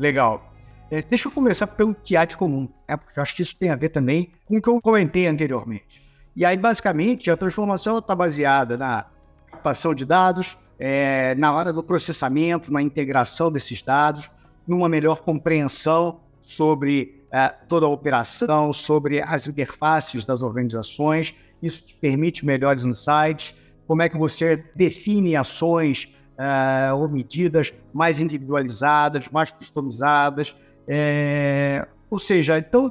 Legal. 0.00 0.50
É, 0.90 1.02
deixa 1.02 1.28
eu 1.28 1.32
começar 1.32 1.66
pelo 1.66 1.94
de 2.02 2.36
comum, 2.36 2.66
né, 2.88 2.96
porque 2.96 3.18
eu 3.18 3.22
acho 3.22 3.36
que 3.36 3.42
isso 3.42 3.54
tem 3.54 3.68
a 3.68 3.76
ver 3.76 3.90
também 3.90 4.32
com 4.46 4.56
o 4.56 4.62
que 4.62 4.68
eu 4.68 4.80
comentei 4.80 5.26
anteriormente. 5.26 6.02
E 6.34 6.42
aí, 6.42 6.56
basicamente, 6.56 7.30
a 7.30 7.36
transformação 7.36 7.98
está 7.98 8.14
baseada 8.14 8.78
na 8.78 9.04
captação 9.50 9.94
de 9.94 10.06
dados, 10.06 10.56
é, 10.78 11.34
na 11.34 11.52
hora 11.52 11.70
do 11.70 11.82
processamento, 11.82 12.72
na 12.72 12.80
integração 12.80 13.52
desses 13.52 13.82
dados, 13.82 14.30
numa 14.66 14.88
melhor 14.88 15.20
compreensão 15.20 16.20
sobre 16.40 17.22
é, 17.30 17.48
toda 17.68 17.84
a 17.84 17.88
operação, 17.90 18.72
sobre 18.72 19.20
as 19.20 19.46
interfaces 19.46 20.24
das 20.24 20.42
organizações. 20.42 21.34
Isso 21.62 21.86
te 21.86 21.94
permite 21.94 22.46
melhores 22.46 22.84
insights, 22.84 23.54
como 23.86 24.00
é 24.00 24.08
que 24.08 24.16
você 24.16 24.64
define 24.74 25.36
ações 25.36 26.08
é, 26.40 26.90
ou 26.94 27.06
medidas 27.06 27.74
mais 27.92 28.18
individualizadas, 28.18 29.28
mais 29.28 29.50
customizadas. 29.50 30.56
É, 30.88 31.86
ou 32.08 32.18
seja, 32.18 32.58
então, 32.58 32.90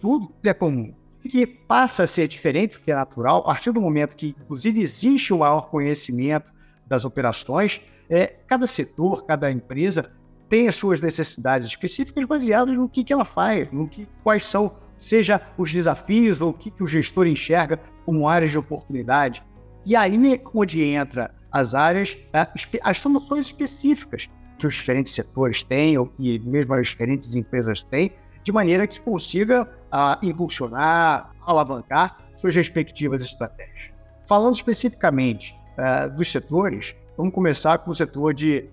tudo 0.00 0.32
é 0.42 0.52
comum. 0.52 0.92
Que 1.22 1.46
passa 1.46 2.04
a 2.04 2.06
ser 2.06 2.26
diferente, 2.26 2.80
que 2.80 2.90
é 2.90 2.94
natural, 2.94 3.40
a 3.40 3.44
partir 3.44 3.70
do 3.70 3.80
momento 3.80 4.16
que, 4.16 4.34
inclusive, 4.40 4.80
existe 4.80 5.32
um 5.32 5.38
maior 5.38 5.68
conhecimento 5.68 6.50
das 6.86 7.04
operações, 7.04 7.80
é, 8.10 8.26
cada 8.46 8.66
setor, 8.66 9.24
cada 9.26 9.50
empresa 9.50 10.10
tem 10.48 10.66
as 10.66 10.74
suas 10.74 11.00
necessidades 11.00 11.68
específicas 11.68 12.24
baseadas 12.24 12.74
no 12.74 12.88
que, 12.88 13.04
que 13.04 13.12
ela 13.12 13.26
faz, 13.26 13.70
no 13.70 13.86
que, 13.86 14.08
quais 14.24 14.46
são, 14.46 14.74
seja 14.96 15.40
os 15.58 15.70
desafios 15.70 16.40
ou 16.40 16.50
o 16.50 16.54
que, 16.54 16.70
que 16.70 16.82
o 16.82 16.86
gestor 16.86 17.26
enxerga 17.26 17.78
como 18.06 18.26
áreas 18.26 18.50
de 18.50 18.58
oportunidade. 18.58 19.44
E 19.84 19.94
aí 19.94 20.34
é 20.34 20.40
onde 20.54 20.82
entra 20.82 21.34
as 21.50 21.74
áreas, 21.74 22.16
é, 22.32 22.46
as 22.82 22.98
soluções 22.98 23.46
específicas 23.46 24.28
que 24.58 24.66
os 24.66 24.74
diferentes 24.74 25.14
setores 25.14 25.62
têm 25.62 25.96
ou 25.96 26.06
que 26.06 26.38
mesmo 26.40 26.74
as 26.74 26.88
diferentes 26.88 27.34
empresas 27.34 27.82
têm, 27.82 28.12
de 28.42 28.52
maneira 28.52 28.86
que 28.86 29.00
consiga 29.00 29.62
uh, 29.62 30.26
impulsionar, 30.26 31.30
alavancar 31.46 32.18
suas 32.34 32.54
respectivas 32.54 33.22
estratégias. 33.22 33.92
Falando 34.26 34.54
especificamente 34.54 35.54
uh, 35.76 36.10
dos 36.10 36.30
setores, 36.30 36.94
vamos 37.16 37.32
começar 37.32 37.78
com 37.78 37.90
o 37.90 37.94
setor 37.94 38.34
de 38.34 38.68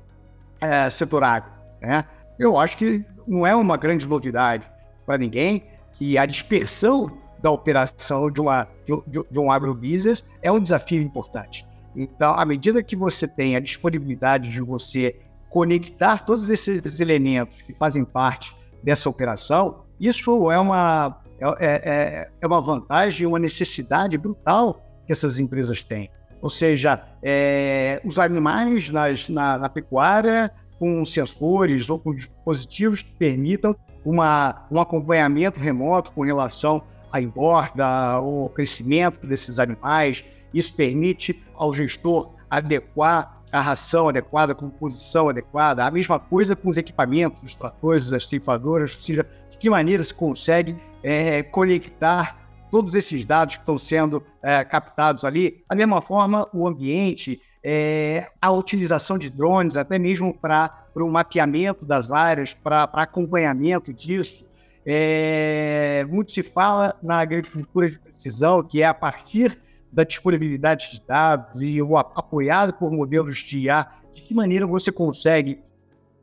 uh, 0.61 0.89
setor 0.89 1.23
agro. 1.23 1.51
Né? 1.81 2.03
Eu 2.39 2.57
acho 2.57 2.77
que 2.77 3.03
não 3.27 3.45
é 3.45 3.55
uma 3.55 3.77
grande 3.77 4.07
novidade 4.07 4.67
para 5.05 5.17
ninguém 5.17 5.63
que 5.93 6.17
a 6.17 6.25
dispersão 6.25 7.17
da 7.41 7.51
operação 7.51 8.29
de, 8.31 8.41
uma, 8.41 8.67
de, 8.85 9.23
de 9.29 9.39
um 9.39 9.51
agrobusiness 9.51 10.23
é 10.41 10.51
um 10.51 10.59
desafio 10.59 11.01
importante. 11.01 11.65
Então, 11.95 12.33
à 12.33 12.45
medida 12.45 12.83
que 12.83 12.95
você 12.95 13.27
tem 13.27 13.55
a 13.55 13.59
disponibilidade 13.59 14.51
de 14.51 14.61
você 14.61 15.19
conectar 15.49 16.25
todos 16.25 16.49
esses 16.49 16.99
elementos 16.99 17.61
que 17.61 17.73
fazem 17.73 18.03
parte 18.03 18.55
dessa 18.83 19.09
operação, 19.09 19.85
isso 19.99 20.51
é 20.51 20.59
uma, 20.59 21.21
é, 21.39 21.65
é, 21.65 22.31
é 22.41 22.47
uma 22.47 22.59
vantagem, 22.59 23.25
uma 23.25 23.39
necessidade 23.39 24.17
brutal 24.17 24.81
que 25.05 25.11
essas 25.11 25.39
empresas 25.39 25.83
têm 25.83 26.09
ou 26.45 26.49
seja, 26.49 27.01
é, 27.23 27.99
os 28.05 28.19
animais 28.19 28.91
nas, 28.91 29.29
na, 29.29 29.57
na, 29.57 29.67
pecuária 29.67 30.51
com 30.77 31.03
sensores 31.03 31.89
ou 31.89 31.97
com 31.97 32.13
dispositivos 32.13 33.01
que 33.01 33.11
permitam 33.13 33.75
uma, 34.05 34.67
um 34.69 34.79
acompanhamento 34.79 35.59
remoto 35.59 36.11
com 36.11 36.21
relação 36.21 36.83
à 37.11 37.19
engorda 37.19 38.19
ou 38.19 38.47
crescimento 38.49 39.25
desses 39.25 39.57
animais. 39.57 40.23
Isso 40.55 40.73
permite 40.73 41.43
ao 41.53 41.73
gestor 41.73 42.33
adequar 42.49 43.43
a 43.51 43.59
ração 43.59 44.07
adequada, 44.07 44.53
a 44.53 44.55
composição 44.55 45.27
adequada. 45.27 45.85
A 45.85 45.91
mesma 45.91 46.17
coisa 46.17 46.55
com 46.55 46.69
os 46.69 46.77
equipamentos, 46.77 47.43
os 47.43 47.55
tratores, 47.55 48.13
as 48.13 48.25
ceifadoras, 48.25 48.95
ou 48.95 49.01
seja, 49.01 49.27
de 49.51 49.57
que 49.57 49.69
maneira 49.69 50.01
se 50.01 50.13
consegue 50.13 50.77
é, 51.03 51.43
conectar 51.43 52.39
todos 52.71 52.95
esses 52.95 53.25
dados 53.25 53.57
que 53.57 53.61
estão 53.61 53.77
sendo 53.77 54.23
é, 54.41 54.63
captados 54.63 55.25
ali. 55.25 55.63
Da 55.69 55.75
mesma 55.75 56.01
forma, 56.01 56.47
o 56.53 56.65
ambiente, 56.65 57.41
é, 57.61 58.29
a 58.41 58.49
utilização 58.51 59.17
de 59.17 59.29
drones, 59.29 59.75
até 59.75 59.99
mesmo 59.99 60.33
para 60.33 60.85
o 60.95 61.09
mapeamento 61.09 61.85
das 61.85 62.13
áreas, 62.13 62.53
para 62.53 62.83
acompanhamento 62.93 63.93
disso. 63.93 64.47
É, 64.85 66.05
muito 66.09 66.31
se 66.31 66.43
fala 66.43 66.95
na 67.01 67.19
agricultura 67.19 67.89
de 67.89 67.99
precisão, 67.99 68.63
que 68.63 68.81
é 68.81 68.85
a 68.85 68.93
partir 68.93 69.64
da 69.95 70.03
disponibilidade 70.03 70.91
de 70.91 71.01
dados 71.07 71.61
e 71.61 71.81
o, 71.81 71.97
apoiado 71.97 72.73
por 72.73 72.91
modelos 72.91 73.37
de 73.37 73.59
IA, 73.59 73.87
de 74.13 74.21
que 74.21 74.33
maneira 74.33 74.67
você 74.67 74.91
consegue 74.91 75.61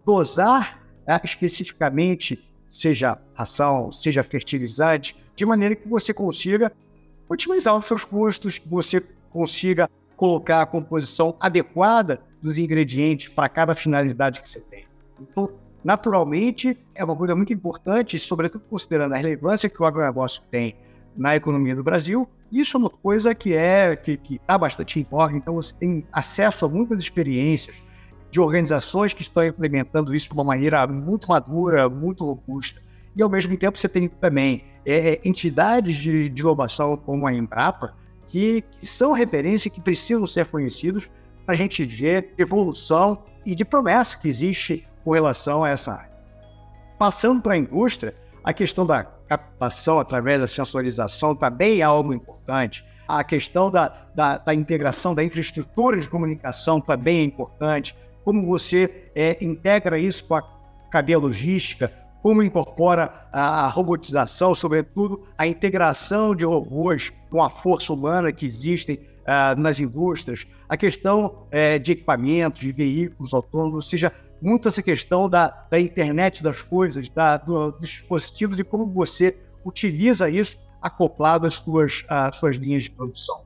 dosar 0.04 0.82
é, 1.06 1.18
especificamente, 1.24 2.38
seja 2.68 3.18
ração, 3.32 3.90
seja 3.90 4.22
fertilizante, 4.22 5.16
de 5.34 5.46
maneira 5.46 5.74
que 5.74 5.88
você 5.88 6.12
consiga 6.12 6.70
otimizar 7.26 7.74
os 7.74 7.86
seus 7.86 8.04
custos, 8.04 8.58
que 8.58 8.68
você 8.68 9.02
consiga 9.30 9.88
colocar 10.16 10.60
a 10.60 10.66
composição 10.66 11.34
adequada 11.40 12.20
dos 12.42 12.58
ingredientes 12.58 13.28
para 13.28 13.48
cada 13.48 13.74
finalidade 13.74 14.42
que 14.42 14.48
você 14.48 14.60
tem. 14.60 14.84
Então, 15.18 15.50
naturalmente, 15.82 16.78
é 16.94 17.02
uma 17.02 17.16
coisa 17.16 17.34
muito 17.34 17.54
importante, 17.54 18.18
sobretudo 18.18 18.64
considerando 18.68 19.14
a 19.14 19.16
relevância 19.16 19.70
que 19.70 19.82
o 19.82 19.86
agronegócio 19.86 20.42
tem 20.50 20.76
na 21.16 21.34
economia 21.34 21.74
do 21.74 21.82
Brasil. 21.82 22.28
Isso 22.52 22.76
é 22.76 22.80
uma 22.80 22.90
coisa 22.90 23.34
que 23.34 23.54
é 23.54 23.96
que 23.96 24.20
está 24.34 24.58
bastante 24.58 25.00
em 25.00 25.06
voga, 25.10 25.34
então 25.34 25.54
você 25.54 25.74
tem 25.74 26.06
acesso 26.12 26.66
a 26.66 26.68
muitas 26.68 27.00
experiências 27.00 27.74
de 28.30 28.38
organizações 28.38 29.14
que 29.14 29.22
estão 29.22 29.42
implementando 29.46 30.14
isso 30.14 30.28
de 30.28 30.34
uma 30.34 30.44
maneira 30.44 30.86
muito 30.86 31.28
madura, 31.28 31.88
muito 31.88 32.26
robusta. 32.26 32.82
E 33.16 33.22
ao 33.22 33.30
mesmo 33.30 33.56
tempo 33.56 33.78
você 33.78 33.88
tem 33.88 34.06
também 34.06 34.64
é, 34.84 35.14
é, 35.14 35.20
entidades 35.24 35.96
de, 35.96 36.28
de 36.28 36.42
inovação 36.42 36.94
como 36.94 37.26
a 37.26 37.32
Embrapa, 37.32 37.94
que, 38.28 38.62
que 38.62 38.86
são 38.86 39.12
referência 39.12 39.70
que 39.70 39.80
precisam 39.80 40.26
ser 40.26 40.44
conhecidos 40.44 41.08
para 41.46 41.54
a 41.54 41.56
gente 41.56 41.86
ver 41.86 42.34
evolução 42.36 43.24
e 43.46 43.54
de 43.54 43.64
promessa 43.64 44.18
que 44.18 44.28
existe 44.28 44.86
com 45.04 45.12
relação 45.12 45.64
a 45.64 45.70
essa 45.70 45.92
área. 45.92 46.12
Passando 46.98 47.40
para 47.40 47.54
a 47.54 47.58
indústria, 47.58 48.14
a 48.44 48.52
questão 48.52 48.84
da 48.84 49.04
captação 49.36 49.98
através 49.98 50.40
da 50.40 50.46
sensorização 50.46 51.34
também 51.34 51.80
é 51.80 51.82
algo 51.82 52.12
importante. 52.12 52.84
A 53.08 53.24
questão 53.24 53.70
da, 53.70 53.88
da, 54.14 54.38
da 54.38 54.54
integração 54.54 55.14
da 55.14 55.24
infraestrutura 55.24 55.98
de 56.00 56.08
comunicação 56.08 56.80
também 56.80 57.18
é 57.18 57.22
importante. 57.24 57.96
Como 58.24 58.46
você 58.46 59.10
é, 59.14 59.42
integra 59.44 59.98
isso 59.98 60.24
com 60.24 60.34
a 60.34 60.42
cadeia 60.90 61.18
logística, 61.18 61.92
como 62.22 62.42
incorpora 62.42 63.26
a, 63.32 63.66
robotização, 63.68 64.54
sobretudo 64.54 65.26
a 65.36 65.46
integração 65.46 66.34
de 66.34 66.44
robôs 66.44 67.10
com 67.28 67.42
a 67.42 67.50
força 67.50 67.92
humana 67.92 68.30
que 68.30 68.46
existem 68.46 68.96
uh, 68.96 69.60
nas 69.60 69.80
indústrias, 69.80 70.46
a 70.68 70.76
questão 70.76 71.46
uh, 71.48 71.78
de 71.80 71.92
equipamentos, 71.92 72.60
de 72.60 72.70
veículos 72.70 73.34
autônomos, 73.34 73.74
ou 73.74 73.82
seja, 73.82 74.12
muito 74.42 74.68
essa 74.68 74.82
questão 74.82 75.28
da, 75.28 75.66
da 75.70 75.78
internet 75.78 76.42
das 76.42 76.60
coisas, 76.60 77.08
da, 77.08 77.36
do, 77.36 77.70
dos 77.72 77.88
dispositivos 77.88 78.58
e 78.58 78.64
como 78.64 78.86
você 78.86 79.38
utiliza 79.64 80.28
isso 80.28 80.58
acoplado 80.80 81.46
às 81.46 81.54
suas, 81.54 82.04
às 82.08 82.36
suas 82.36 82.56
linhas 82.56 82.82
de 82.82 82.90
produção. 82.90 83.44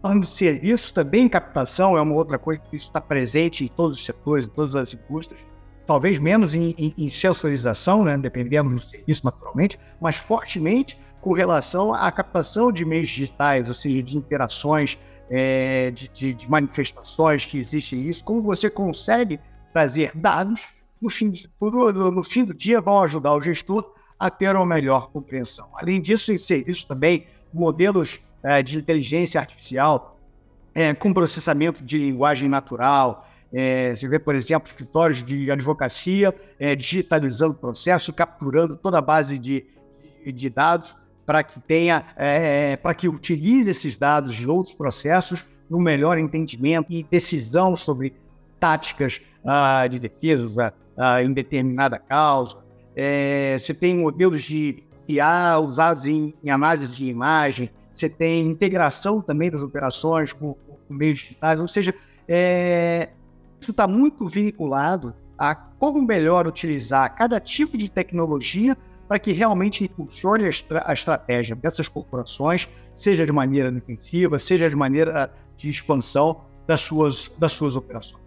Falando 0.00 0.22
de 0.22 0.28
serviço, 0.28 0.94
também 0.94 1.28
captação 1.28 1.96
é 1.96 2.00
uma 2.00 2.14
outra 2.14 2.38
coisa 2.38 2.60
que 2.60 2.76
está 2.76 3.00
presente 3.00 3.64
em 3.64 3.68
todos 3.68 3.98
os 3.98 4.04
setores, 4.04 4.46
em 4.46 4.50
todas 4.50 4.76
as 4.76 4.94
indústrias 4.94 5.40
talvez 5.86 6.18
menos 6.18 6.54
em, 6.54 6.74
em, 6.78 6.94
em 6.96 7.08
sensorização, 7.08 8.04
né, 8.04 8.16
dependendo 8.16 8.70
do 8.70 8.80
serviço 8.80 9.24
naturalmente, 9.24 9.78
mas 10.00 10.16
fortemente 10.16 10.98
com 11.20 11.32
relação 11.32 11.94
à 11.94 12.10
captação 12.10 12.72
de 12.72 12.84
meios 12.84 13.08
digitais, 13.08 13.68
ou 13.68 13.74
seja, 13.74 14.02
de 14.02 14.16
interações, 14.16 14.98
é, 15.30 15.90
de, 15.90 16.08
de, 16.08 16.34
de, 16.34 16.50
manifestações 16.50 17.46
que 17.46 17.58
existem 17.58 18.08
isso, 18.08 18.24
como 18.24 18.42
você 18.42 18.68
consegue 18.68 19.38
trazer 19.72 20.12
dados 20.14 20.66
no 21.00 21.08
fim, 21.08 21.32
no 21.60 22.22
fim 22.22 22.44
do 22.44 22.54
dia 22.54 22.80
vão 22.80 23.00
ajudar 23.02 23.34
o 23.34 23.40
gestor 23.40 23.92
a 24.18 24.30
ter 24.30 24.54
uma 24.54 24.66
melhor 24.66 25.10
compreensão. 25.10 25.68
Além 25.74 26.00
disso, 26.00 26.32
em 26.32 26.38
serviço 26.38 26.86
também, 26.86 27.26
modelos 27.52 28.20
é, 28.42 28.62
de 28.62 28.78
inteligência 28.78 29.40
artificial 29.40 30.18
é, 30.74 30.94
com 30.94 31.12
processamento 31.12 31.82
de 31.84 31.98
linguagem 31.98 32.48
natural, 32.48 33.26
É, 33.54 33.94
você 33.94 34.08
vê, 34.08 34.18
por 34.18 34.34
exemplo, 34.34 34.66
escritórios 34.66 35.22
de 35.22 35.50
advocacia 35.50 36.34
é, 36.58 36.74
digitalizando 36.74 37.52
o 37.52 37.58
processo, 37.58 38.10
capturando 38.10 38.78
toda 38.78 38.96
a 38.96 39.02
base 39.02 39.38
de, 39.38 39.66
de 40.24 40.48
dados 40.48 40.96
para 41.26 41.42
que 41.44 41.60
tenha, 41.60 42.02
é, 42.16 42.76
para 42.78 42.94
que 42.94 43.06
utilize 43.10 43.68
esses 43.68 43.98
dados 43.98 44.34
de 44.34 44.48
outros 44.48 44.74
processos 44.74 45.44
no 45.68 45.78
melhor 45.78 46.16
entendimento 46.16 46.90
e 46.90 47.02
decisão 47.02 47.76
sobre 47.76 48.14
táticas 48.58 49.20
ah, 49.44 49.86
de 49.86 49.98
defesa 49.98 50.74
ah, 50.96 51.22
em 51.22 51.32
determinada 51.32 51.98
causa. 51.98 52.56
É, 52.94 53.56
você 53.58 53.72
tem 53.72 53.96
modelos 53.96 54.42
de 54.42 54.82
IA 55.08 55.58
usados 55.58 56.06
em, 56.06 56.34
em, 56.44 56.50
análise 56.50 56.94
de 56.94 57.06
imagem, 57.06 57.70
você 57.92 58.08
tem 58.08 58.46
integração 58.46 59.20
também 59.20 59.50
das 59.50 59.62
operações 59.62 60.32
com, 60.32 60.54
com 60.54 60.94
meios 60.94 61.20
digitais, 61.20 61.60
ou 61.60 61.68
seja, 61.68 61.94
é, 62.28 63.10
isso 63.60 63.70
está 63.70 63.86
muito 63.86 64.26
vinculado 64.26 65.14
a 65.38 65.54
como 65.54 66.00
melhor 66.02 66.46
utilizar 66.46 67.14
cada 67.16 67.40
tipo 67.40 67.76
de 67.76 67.90
tecnologia 67.90 68.76
para 69.08 69.18
que 69.18 69.32
realmente 69.32 69.84
impulsione 69.84 70.44
a, 70.44 70.48
estra 70.48 70.82
a, 70.86 70.92
estratégia 70.92 71.56
dessas 71.56 71.88
corporações, 71.88 72.68
seja 72.94 73.26
de 73.26 73.32
maneira 73.32 73.70
defensiva, 73.70 74.38
seja 74.38 74.70
de 74.70 74.76
maneira 74.76 75.32
de 75.56 75.68
expansão 75.68 76.42
das 76.66 76.80
suas, 76.80 77.30
das 77.38 77.52
suas 77.52 77.76
operações. 77.76 78.21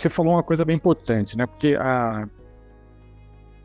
Você 0.00 0.08
falou 0.08 0.32
uma 0.32 0.42
coisa 0.42 0.64
bem 0.64 0.76
importante, 0.76 1.36
né? 1.36 1.46
Porque 1.46 1.76
a, 1.78 2.26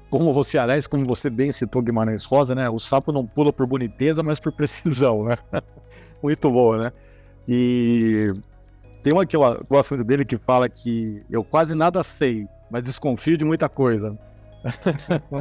como 0.10 0.34
você, 0.34 0.58
aliás, 0.58 0.86
como 0.86 1.06
você 1.06 1.30
bem 1.30 1.50
citou 1.54 1.82
Guimarães 1.82 2.26
Rosa, 2.26 2.54
né? 2.54 2.70
O 2.70 2.78
sapo 2.78 3.14
não 3.14 3.26
pula 3.26 3.54
por 3.54 3.66
boniteza, 3.66 4.22
mas 4.22 4.38
por 4.38 4.52
precisão, 4.52 5.24
né? 5.24 5.38
Muito 6.22 6.52
bom, 6.52 6.76
né? 6.76 6.92
E 7.48 8.34
tem 9.02 9.14
uma 9.14 9.26
que 9.26 9.36
eu 9.36 9.42
gosto 9.70 9.92
muito 9.92 10.04
dele 10.04 10.26
que 10.26 10.38
fala 10.38 10.68
que 10.68 11.24
eu 11.30 11.42
quase 11.42 11.74
nada 11.74 12.04
sei, 12.04 12.48
mas 12.70 12.84
desconfio 12.84 13.38
de 13.38 13.46
muita 13.46 13.70
coisa. 13.70 14.18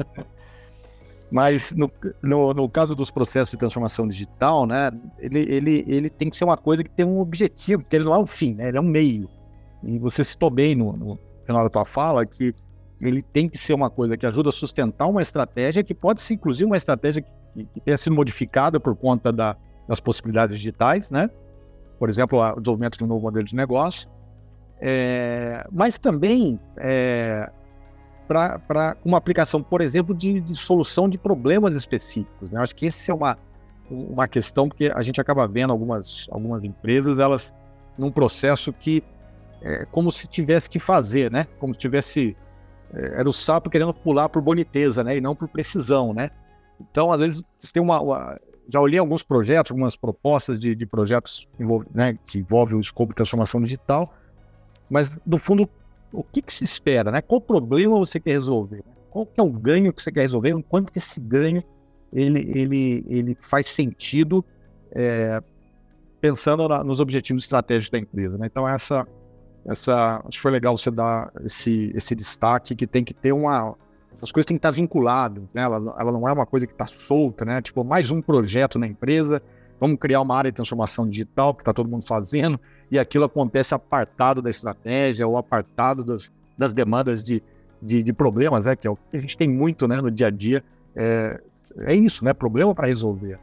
mas 1.32 1.72
no, 1.72 1.90
no, 2.22 2.54
no, 2.54 2.68
caso 2.68 2.94
dos 2.94 3.10
processos 3.10 3.50
de 3.50 3.56
transformação 3.56 4.06
digital, 4.06 4.66
né, 4.66 4.92
ele, 5.18 5.40
ele, 5.40 5.84
ele 5.88 6.10
tem 6.10 6.28
que 6.28 6.36
ser 6.36 6.44
uma 6.44 6.58
coisa 6.58 6.84
que 6.84 6.90
tem 6.90 7.06
um 7.06 7.18
objetivo, 7.18 7.82
porque 7.82 7.96
ele 7.96 8.04
não 8.04 8.14
é 8.14 8.18
um 8.18 8.26
fim, 8.26 8.54
né, 8.54 8.68
ele 8.68 8.76
é 8.76 8.80
um 8.80 8.84
meio. 8.84 9.28
E 9.86 9.98
você 9.98 10.24
citou 10.24 10.50
bem 10.50 10.74
no, 10.74 10.96
no 10.96 11.18
final 11.44 11.62
da 11.62 11.70
tua 11.70 11.84
fala 11.84 12.24
que 12.24 12.54
ele 13.00 13.22
tem 13.22 13.48
que 13.48 13.58
ser 13.58 13.74
uma 13.74 13.90
coisa 13.90 14.16
que 14.16 14.24
ajuda 14.24 14.48
a 14.48 14.52
sustentar 14.52 15.06
uma 15.08 15.20
estratégia 15.20 15.82
que 15.82 15.94
pode 15.94 16.20
ser, 16.20 16.34
inclusive, 16.34 16.64
uma 16.64 16.76
estratégia 16.76 17.22
que, 17.22 17.64
que 17.66 17.80
tenha 17.80 17.96
sido 17.96 18.14
modificada 18.14 18.80
por 18.80 18.96
conta 18.96 19.32
da, 19.32 19.56
das 19.86 20.00
possibilidades 20.00 20.56
digitais, 20.56 21.10
né? 21.10 21.28
por 21.98 22.08
exemplo, 22.08 22.38
o 22.38 22.60
desenvolvimento 22.60 22.98
de 22.98 23.04
um 23.04 23.06
novo 23.06 23.22
modelo 23.22 23.44
de 23.44 23.54
negócio, 23.54 24.08
é, 24.80 25.66
mas 25.72 25.96
também 25.98 26.58
é, 26.76 27.50
para 28.26 28.96
uma 29.04 29.16
aplicação, 29.16 29.62
por 29.62 29.80
exemplo, 29.80 30.14
de, 30.14 30.40
de, 30.40 30.56
solução 30.56 31.08
de 31.08 31.16
problemas 31.16 31.74
específicos. 31.74 32.50
Né? 32.50 32.60
Acho 32.60 32.74
que 32.74 32.86
essa 32.86 33.12
é 33.12 33.14
uma, 33.14 33.38
uma 33.90 34.26
questão 34.26 34.68
que 34.68 34.90
a 34.94 35.02
gente 35.02 35.20
acaba 35.20 35.46
vendo 35.46 35.70
algumas, 35.70 36.26
algumas 36.30 36.64
empresas, 36.64 37.18
elas 37.18 37.54
num 37.96 38.10
processo 38.10 38.72
que 38.72 39.02
é 39.62 39.86
como 39.90 40.10
se 40.10 40.26
tivesse 40.26 40.68
que 40.68 40.78
fazer, 40.78 41.30
né? 41.30 41.46
Como 41.58 41.74
se 41.74 41.80
tivesse 41.80 42.36
é, 42.92 43.20
era 43.20 43.28
o 43.28 43.32
sapo 43.32 43.70
querendo 43.70 43.92
pular 43.92 44.28
por 44.28 44.42
boniteza, 44.42 45.02
né? 45.02 45.16
E 45.16 45.20
não 45.20 45.34
por 45.34 45.48
precisão, 45.48 46.12
né? 46.12 46.30
Então, 46.80 47.12
às 47.12 47.20
vezes, 47.20 47.42
você 47.58 47.72
tem 47.72 47.82
uma, 47.82 48.00
uma 48.00 48.38
já 48.68 48.80
olhei 48.80 48.98
alguns 48.98 49.22
projetos, 49.22 49.70
algumas 49.70 49.96
propostas 49.96 50.58
de, 50.58 50.74
de 50.74 50.86
projetos 50.86 51.46
envolve, 51.58 51.86
né, 51.94 52.18
que 52.24 52.38
envolvem 52.38 52.76
o 52.76 52.80
escopo 52.80 53.12
de 53.12 53.16
transformação 53.16 53.60
digital, 53.60 54.14
mas 54.88 55.10
no 55.24 55.38
fundo, 55.38 55.68
o 56.12 56.22
que, 56.22 56.40
que, 56.40 56.52
se 56.52 56.64
espera, 56.64 57.10
né? 57.10 57.20
Qual 57.20 57.40
problema 57.40 57.98
você 57.98 58.20
quer 58.20 58.32
resolver? 58.32 58.82
Qual 59.10 59.26
que 59.26 59.40
é 59.40 59.42
o 59.42 59.50
ganho 59.50 59.92
que 59.92 60.02
você 60.02 60.12
quer 60.12 60.22
resolver? 60.22 60.54
Quanto 60.68 60.92
que 60.92 60.98
esse 60.98 61.20
ganho 61.20 61.62
ele, 62.12 62.50
ele, 62.54 63.04
ele 63.08 63.36
faz 63.40 63.66
sentido 63.66 64.44
é, 64.92 65.42
pensando 66.20 66.68
na, 66.68 66.84
nos 66.84 67.00
objetivos 67.00 67.42
estratégicos 67.42 67.90
da 67.90 67.98
empresa, 67.98 68.38
né? 68.38 68.46
Então 68.46 68.68
essa 68.68 69.06
essa 69.66 70.22
acho 70.26 70.36
que 70.36 70.40
foi 70.40 70.50
legal 70.50 70.76
você 70.76 70.90
dar 70.90 71.32
esse, 71.44 71.92
esse 71.94 72.14
destaque 72.14 72.74
que 72.74 72.86
tem 72.86 73.04
que 73.04 73.14
ter 73.14 73.32
uma 73.32 73.74
essas 74.14 74.30
coisas 74.30 74.46
têm 74.46 74.56
que 74.56 74.60
estar 74.60 74.70
vinculadas, 74.70 75.42
né? 75.52 75.62
Ela, 75.62 75.76
ela 75.98 76.12
não 76.12 76.28
é 76.28 76.32
uma 76.32 76.46
coisa 76.46 76.66
que 76.66 76.72
está 76.72 76.86
solta, 76.86 77.44
né? 77.44 77.60
Tipo, 77.60 77.82
mais 77.82 78.10
um 78.10 78.22
projeto 78.22 78.78
na 78.78 78.86
empresa, 78.86 79.42
vamos 79.80 79.98
criar 79.98 80.20
uma 80.20 80.36
área 80.36 80.52
de 80.52 80.54
transformação 80.54 81.06
digital 81.08 81.52
que 81.52 81.62
está 81.62 81.72
todo 81.72 81.88
mundo 81.88 82.06
fazendo, 82.06 82.58
e 82.90 82.98
aquilo 82.98 83.24
acontece 83.24 83.74
apartado 83.74 84.40
da 84.40 84.48
estratégia 84.48 85.26
ou 85.26 85.36
apartado 85.36 86.04
das, 86.04 86.32
das 86.56 86.72
demandas 86.72 87.24
de, 87.24 87.42
de, 87.82 88.04
de, 88.04 88.12
problemas, 88.12 88.66
né? 88.66 88.76
Que 88.76 88.86
é 88.86 88.90
o 88.90 88.94
que 88.94 89.16
a 89.16 89.20
gente 89.20 89.36
tem 89.36 89.48
muito 89.48 89.88
né, 89.88 90.00
no 90.00 90.12
dia 90.12 90.28
a 90.28 90.30
dia. 90.30 90.62
É, 90.94 91.40
é 91.80 91.94
isso, 91.94 92.24
né? 92.24 92.32
Problema 92.32 92.72
para 92.72 92.86
resolver. 92.86 93.38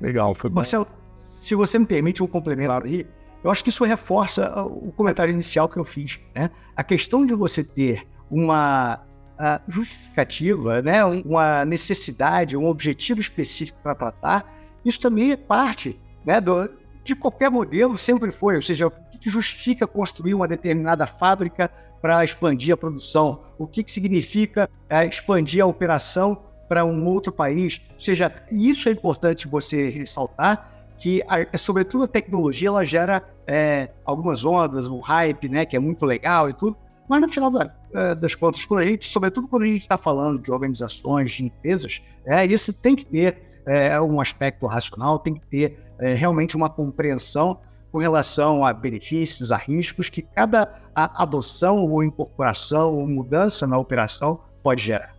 Legal, 0.00 0.34
foi 0.34 0.48
Marcelo, 0.48 0.86
se 1.12 1.54
você 1.54 1.78
me 1.78 1.86
permite 1.86 2.22
um 2.22 2.26
complemento 2.26 2.72
aí, 2.72 3.06
eu 3.42 3.50
acho 3.50 3.62
que 3.62 3.70
isso 3.70 3.84
reforça 3.84 4.62
o 4.64 4.92
comentário 4.92 5.32
inicial 5.32 5.68
que 5.68 5.78
eu 5.78 5.84
fiz. 5.84 6.20
Né? 6.34 6.50
A 6.76 6.84
questão 6.84 7.26
de 7.26 7.34
você 7.34 7.64
ter 7.64 8.06
uma 8.30 9.00
uh, 9.34 9.62
justificativa, 9.70 10.80
né, 10.80 11.04
uma 11.04 11.64
necessidade, 11.64 12.56
um 12.56 12.66
objetivo 12.66 13.20
específico 13.20 13.78
para 13.82 13.94
tratar, 13.94 14.54
isso 14.84 15.00
também 15.00 15.32
é 15.32 15.36
parte 15.36 15.98
né, 16.24 16.40
do, 16.40 16.68
de 17.04 17.14
qualquer 17.14 17.50
modelo, 17.50 17.96
sempre 17.96 18.30
foi. 18.30 18.56
Ou 18.56 18.62
seja, 18.62 18.86
o 18.86 18.90
que 18.90 19.30
justifica 19.30 19.86
construir 19.86 20.34
uma 20.34 20.48
determinada 20.48 21.06
fábrica 21.06 21.70
para 22.00 22.24
expandir 22.24 22.74
a 22.74 22.76
produção? 22.76 23.44
O 23.58 23.66
que, 23.66 23.82
que 23.82 23.92
significa 23.92 24.68
é, 24.88 25.06
expandir 25.06 25.62
a 25.62 25.66
operação 25.66 26.42
para 26.68 26.84
um 26.84 27.06
outro 27.06 27.32
país? 27.32 27.80
Ou 27.92 28.00
seja, 28.00 28.32
isso 28.50 28.88
é 28.88 28.92
importante 28.92 29.46
você 29.46 29.88
ressaltar, 29.90 30.71
que, 31.02 31.20
a, 31.26 31.58
sobretudo, 31.58 32.04
a 32.04 32.06
tecnologia 32.06 32.68
ela 32.68 32.84
gera 32.84 33.24
é, 33.44 33.90
algumas 34.04 34.44
ondas, 34.44 34.88
um 34.88 35.00
hype, 35.00 35.48
né, 35.48 35.66
que 35.66 35.74
é 35.74 35.78
muito 35.80 36.06
legal 36.06 36.48
e 36.48 36.54
tudo, 36.54 36.76
mas 37.08 37.20
no 37.20 37.28
final 37.28 37.50
da, 37.50 37.74
é, 37.92 38.14
das 38.14 38.36
contas, 38.36 38.64
quando 38.64 38.80
a 38.82 38.86
gente, 38.86 39.06
sobretudo 39.06 39.48
quando 39.48 39.64
a 39.64 39.66
gente 39.66 39.80
está 39.80 39.98
falando 39.98 40.40
de 40.40 40.52
organizações, 40.52 41.32
de 41.32 41.44
empresas, 41.46 42.00
é, 42.24 42.46
isso 42.46 42.72
tem 42.72 42.94
que 42.94 43.04
ter 43.04 43.36
é, 43.66 44.00
um 44.00 44.20
aspecto 44.20 44.64
racional, 44.66 45.18
tem 45.18 45.34
que 45.34 45.44
ter 45.48 45.76
é, 45.98 46.14
realmente 46.14 46.56
uma 46.56 46.70
compreensão 46.70 47.58
com 47.90 47.98
relação 47.98 48.64
a 48.64 48.72
benefícios, 48.72 49.50
a 49.50 49.56
riscos 49.56 50.08
que 50.08 50.22
cada 50.22 50.80
adoção 50.94 51.84
ou 51.84 52.04
incorporação 52.04 52.94
ou 52.94 53.08
mudança 53.08 53.66
na 53.66 53.76
operação 53.76 54.40
pode 54.62 54.84
gerar. 54.84 55.16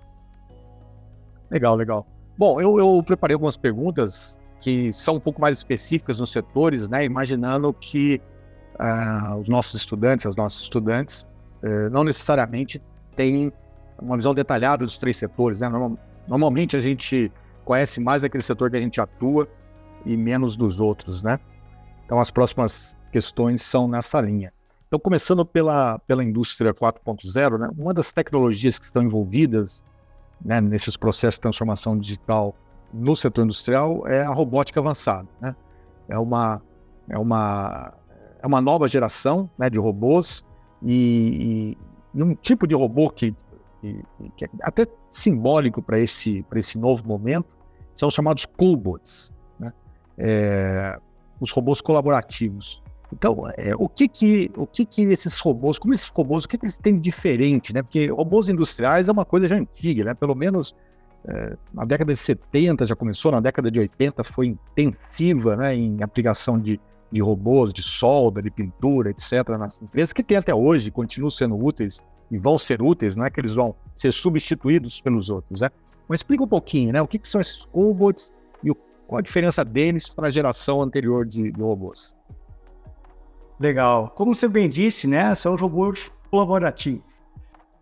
Legal, 1.51 1.75
legal. 1.75 2.07
Bom, 2.37 2.61
eu, 2.61 2.79
eu 2.79 3.03
preparei 3.03 3.33
algumas 3.33 3.57
perguntas 3.57 4.39
que 4.63 4.93
são 4.93 5.15
um 5.15 5.19
pouco 5.19 5.41
mais 5.41 5.58
específicas 5.58 6.21
nos 6.21 6.32
setores, 6.32 6.88
né? 6.88 7.04
Imaginando 7.04 7.73
que 7.73 8.21
uh, 8.80 9.36
os 9.36 9.49
nossos 9.49 9.82
estudantes, 9.82 10.26
as 10.26 10.38
nossas 10.38 10.62
estudantes, 10.62 11.28
eh, 11.62 11.89
não 11.89 12.06
necessariamente 12.06 12.82
tem 13.13 13.52
uma 14.02 14.15
visão 14.15 14.34
detalhada 14.34 14.86
dos 14.86 14.97
três 14.97 15.17
setores. 15.17 15.60
Né? 15.60 15.69
normalmente 16.26 16.78
a 16.78 16.80
gente 16.80 17.30
conhece 17.65 17.99
mais 17.99 18.23
aquele 18.23 18.41
setor 18.41 18.71
que 18.71 18.78
a 18.78 18.80
gente 18.80 19.02
atua 19.02 19.49
e 20.06 20.15
menos 20.15 20.56
dos 20.56 20.80
outros, 20.80 21.21
né? 21.21 21.38
Então 22.06 22.17
as 22.17 22.32
próximas 22.32 22.95
questões 23.12 23.62
são 23.62 23.86
nessa 23.86 24.21
linha. 24.21 24.54
Então 24.88 24.97
começando 24.97 25.45
pela, 25.45 25.99
pela 25.99 26.23
indústria 26.23 26.73
4.0, 26.73 27.58
né? 27.60 27.67
uma 27.78 27.93
das 27.93 28.13
tecnologias 28.13 28.80
que 28.80 28.86
estão 28.86 29.04
envolvidas 29.04 29.84
né, 30.43 30.62
nesses 30.62 30.95
processos 30.95 31.36
de 31.36 31.41
transformação 31.41 31.97
digital 31.97 32.56
no 32.93 33.15
setor 33.15 33.45
industrial 33.45 34.08
é 34.08 34.21
a 34.21 34.32
robótica 34.32 34.79
avançada, 34.79 35.27
né? 35.41 35.56
É 36.08 36.17
uma 36.17 36.62
é 37.10 37.17
uma 37.17 37.93
é 38.41 38.47
uma 38.47 38.62
nova 38.62 38.88
geração 38.88 39.49
né, 39.58 39.69
de 39.69 39.79
robôs 39.79 40.43
e, 40.82 41.77
e, 42.13 42.21
um 42.21 42.36
tipo 42.36 42.67
de 42.67 42.75
robô 42.75 43.10
que, 43.10 43.34
que, 43.82 44.03
que 44.36 44.45
é 44.45 44.49
até 44.62 44.86
simbólico 45.10 45.82
para 45.82 45.97
esse, 45.97 46.45
esse 46.56 46.77
novo 46.77 47.08
momento 47.08 47.47
são 47.95 48.10
os 48.10 48.13
chamados 48.13 48.45
cobots, 48.45 49.34
né? 49.58 49.71
é, 50.17 50.99
os 51.39 51.51
robôs 51.51 51.79
colaborativos. 51.79 52.84
Então, 53.13 53.47
é, 53.56 53.73
o 53.77 53.88
que 53.88 54.08
que, 54.08 54.51
o 54.58 54.65
que 54.65 54.86
que 54.86 55.03
esses 55.03 55.39
robôs, 55.39 55.77
como 55.77 55.93
esses 55.93 56.10
robôs, 56.10 56.43
o 56.45 56.49
que, 56.49 56.58
que 56.58 56.65
eles 56.65 56.77
têm 56.77 56.95
de 56.95 57.01
diferente, 57.01 57.71
né? 57.73 57.84
Porque 57.84 58.08
robôs 58.08 58.49
industriais 58.49 59.08
é 59.08 59.12
uma 59.12 59.23
coisa 59.23 59.47
já 59.47 59.56
antiga, 59.56 60.03
né? 60.03 60.13
Pelo 60.15 60.36
menos 60.36 60.75
é, 61.27 61.55
na 61.73 61.86
década 61.86 62.13
de 62.13 62.19
70 62.19 62.86
já 62.86 62.95
começou, 62.95 63.31
na 63.31 63.39
década 63.39 63.71
de 63.71 63.79
80 63.79 64.23
foi 64.23 64.47
intensiva, 64.47 65.55
né? 65.55 65.75
Em 65.75 66.03
aplicação 66.03 66.59
de, 66.59 66.79
de 67.12 67.21
robôs, 67.21 67.73
de 67.73 67.81
solda, 67.81 68.41
de 68.41 68.51
pintura, 68.51 69.09
etc., 69.09 69.49
nas 69.57 69.81
empresas, 69.81 70.12
que 70.12 70.23
tem 70.23 70.38
até 70.38 70.53
hoje, 70.53 70.91
continuam 70.91 71.29
sendo 71.29 71.55
úteis 71.55 72.03
e 72.29 72.38
vão 72.38 72.57
ser 72.57 72.81
úteis, 72.81 73.15
não 73.15 73.25
é 73.25 73.29
que 73.29 73.39
eles 73.39 73.53
vão 73.53 73.75
ser 73.95 74.12
substituídos 74.12 74.99
pelos 74.99 75.29
outros, 75.29 75.62
né? 75.62 75.69
Mas 76.07 76.19
explica 76.19 76.43
um 76.43 76.47
pouquinho, 76.47 76.91
né? 76.91 77.01
O 77.01 77.07
que, 77.07 77.17
que 77.17 77.27
são 77.27 77.39
esses 77.39 77.63
cobots 77.65 78.33
e 78.62 78.71
o, 78.71 78.75
qual 79.07 79.19
a 79.19 79.21
diferença 79.21 79.63
deles 79.63 80.09
para 80.09 80.27
a 80.27 80.31
geração 80.31 80.81
anterior 80.81 81.25
de, 81.25 81.51
de 81.51 81.62
robôs? 81.62 82.15
Legal. 83.59 84.09
Como 84.09 84.36
você 84.36 84.47
bem 84.47 84.67
disse, 84.67 85.07
né, 85.07 85.33
são 85.36 85.55
robôs 85.55 86.12
colaborativos. 86.29 87.12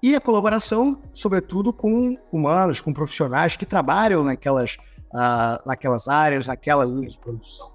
E 0.02 0.16
a 0.16 0.20
colaboração, 0.20 1.00
sobretudo, 1.14 1.72
com 1.72 2.18
humanos, 2.32 2.82
com 2.82 2.92
profissionais 2.92 3.56
que 3.56 3.68
trabalham 3.68 4.24
naquelas, 4.24 4.78
uh, 5.14 5.62
naquelas 5.64 6.08
áreas, 6.08 6.48
naquela 6.48 6.84
linha 6.84 7.08
de 7.08 7.20
produção. 7.20 7.72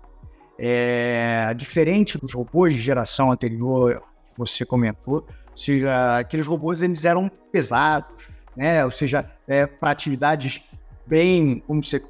É, 0.58 1.54
diferente 1.54 2.18
dos 2.18 2.32
robôs 2.32 2.74
de 2.74 2.80
geração 2.80 3.30
anterior 3.30 4.02
que 4.32 4.38
você 4.38 4.64
comentou, 4.64 5.24
ou 5.50 5.56
seja, 5.56 6.18
aqueles 6.18 6.46
robôs 6.46 6.82
eles 6.82 7.04
eram 7.04 7.30
pesados, 7.52 8.28
né? 8.56 8.84
ou 8.84 8.90
seja, 8.90 9.30
é, 9.46 9.66
para 9.66 9.90
atividades 9.90 10.62
bem, 11.06 11.62
como 11.66 11.84
você 11.84 12.02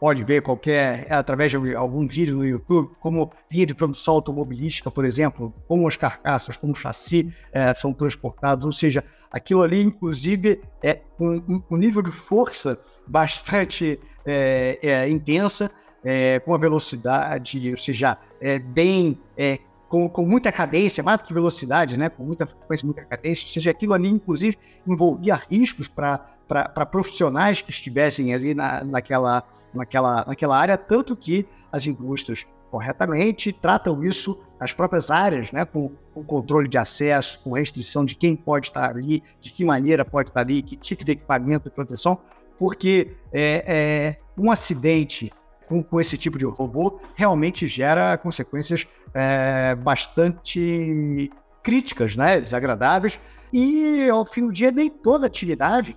pode 0.00 0.24
ver 0.24 0.40
qualquer, 0.40 1.06
através 1.12 1.52
de 1.52 1.76
algum 1.76 2.08
vídeo 2.08 2.34
no 2.34 2.46
YouTube, 2.46 2.90
como 2.98 3.30
linha 3.52 3.66
de 3.66 3.74
produção 3.74 4.14
automobilística, 4.14 4.90
por 4.90 5.04
exemplo, 5.04 5.54
como 5.68 5.86
as 5.86 5.94
carcaças, 5.94 6.56
como 6.56 6.72
o 6.72 6.76
chassi 6.76 7.30
é, 7.52 7.74
são 7.74 7.92
transportados, 7.92 8.64
ou 8.64 8.72
seja, 8.72 9.04
aquilo 9.30 9.62
ali, 9.62 9.82
inclusive, 9.82 10.62
é 10.82 11.00
um, 11.20 11.62
um 11.70 11.76
nível 11.76 12.00
de 12.00 12.10
força 12.10 12.80
bastante 13.06 14.00
é, 14.24 14.78
é, 14.82 15.08
intensa, 15.08 15.70
é, 16.02 16.40
com 16.40 16.54
a 16.54 16.58
velocidade, 16.58 17.70
ou 17.70 17.76
seja, 17.76 18.16
é, 18.40 18.58
bem 18.58 19.18
é, 19.36 19.58
com, 19.90 20.08
com, 20.08 20.24
muita 20.24 20.52
cadência, 20.52 21.02
mais 21.02 21.18
do 21.18 21.24
que 21.24 21.34
velocidade, 21.34 21.98
né? 21.98 22.08
com 22.08 22.22
muita 22.22 22.46
frequência, 22.46 22.86
muita 22.86 23.04
cadência, 23.04 23.44
ou 23.44 23.52
seja, 23.52 23.72
aquilo 23.72 23.92
ali, 23.92 24.08
inclusive, 24.08 24.56
envolvia 24.86 25.34
riscos 25.50 25.88
para 25.88 26.86
profissionais 26.86 27.60
que 27.60 27.70
estivessem 27.70 28.32
ali 28.32 28.54
na, 28.54 28.84
naquela, 28.84 29.42
naquela, 29.74 30.24
naquela 30.24 30.56
área, 30.56 30.78
tanto 30.78 31.16
que 31.16 31.44
as 31.72 31.88
indústrias 31.88 32.46
corretamente 32.70 33.52
tratam 33.52 34.04
isso 34.04 34.40
as 34.60 34.72
próprias 34.72 35.10
áreas, 35.10 35.50
né, 35.50 35.64
com, 35.64 35.90
com, 36.14 36.22
controle 36.22 36.68
de 36.68 36.78
acesso, 36.78 37.40
com 37.42 37.52
restrição 37.52 38.04
de 38.04 38.14
quem 38.14 38.36
pode 38.36 38.68
estar 38.68 38.90
ali, 38.90 39.24
de 39.40 39.50
que 39.50 39.64
maneira 39.64 40.04
pode 40.04 40.30
estar 40.30 40.42
ali, 40.42 40.62
que 40.62 40.76
tipo 40.76 41.04
de 41.04 41.12
equipamento 41.12 41.68
de 41.68 41.74
proteção, 41.74 42.16
porque 42.58 43.16
é, 43.32 43.64
é 43.66 44.16
um 44.38 44.52
acidente 44.52 45.32
com, 45.70 45.82
com, 45.82 46.00
esse 46.00 46.18
tipo 46.18 46.36
de 46.36 46.44
robô 46.44 47.00
realmente 47.14 47.66
gera 47.66 48.18
consequências 48.18 48.86
é, 49.14 49.74
bastante 49.74 51.30
críticas, 51.62 52.16
né, 52.16 52.40
desagradáveis, 52.40 53.20
e 53.52 54.08
ao 54.08 54.24
fim 54.24 54.46
do 54.46 54.52
dia 54.52 54.70
nem 54.70 54.88
toda 54.88 55.26
atividade 55.26 55.96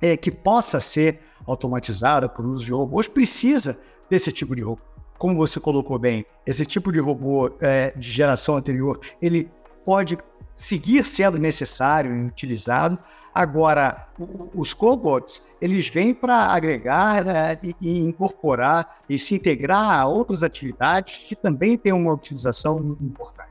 é, 0.00 0.16
que 0.16 0.30
possa 0.30 0.80
ser 0.80 1.20
automatizada 1.46 2.28
por 2.28 2.46
uso 2.46 2.64
de 2.64 2.72
robôs 2.72 3.08
precisa 3.08 3.78
desse 4.08 4.30
tipo 4.30 4.54
de 4.54 4.62
robô. 4.62 4.82
Como 5.18 5.36
você 5.36 5.58
colocou 5.58 5.98
bem, 5.98 6.26
esse 6.46 6.66
tipo 6.66 6.92
de 6.92 7.00
robô 7.00 7.50
é, 7.60 7.92
de 7.96 8.10
geração 8.10 8.56
anterior, 8.56 9.00
ele 9.22 9.50
pode 9.84 10.18
seguir 10.56 11.04
sendo 11.04 11.38
necessário 11.38 12.14
e 12.14 12.26
utilizado. 12.26 12.98
Agora, 13.34 14.06
os 14.54 14.72
cobots, 14.72 15.42
eles 15.60 15.88
vêm 15.88 16.14
para 16.14 16.36
agregar 16.36 17.24
né, 17.24 17.58
e, 17.80 17.98
incorporar 18.00 18.98
e 19.08 19.18
se 19.18 19.34
integrar 19.34 19.98
a 19.98 20.06
outras 20.06 20.42
atividades 20.42 21.18
que 21.18 21.34
também 21.34 21.76
têm 21.76 21.92
uma 21.92 22.12
utilização 22.12 22.80
muito 22.80 23.02
importante. 23.02 23.50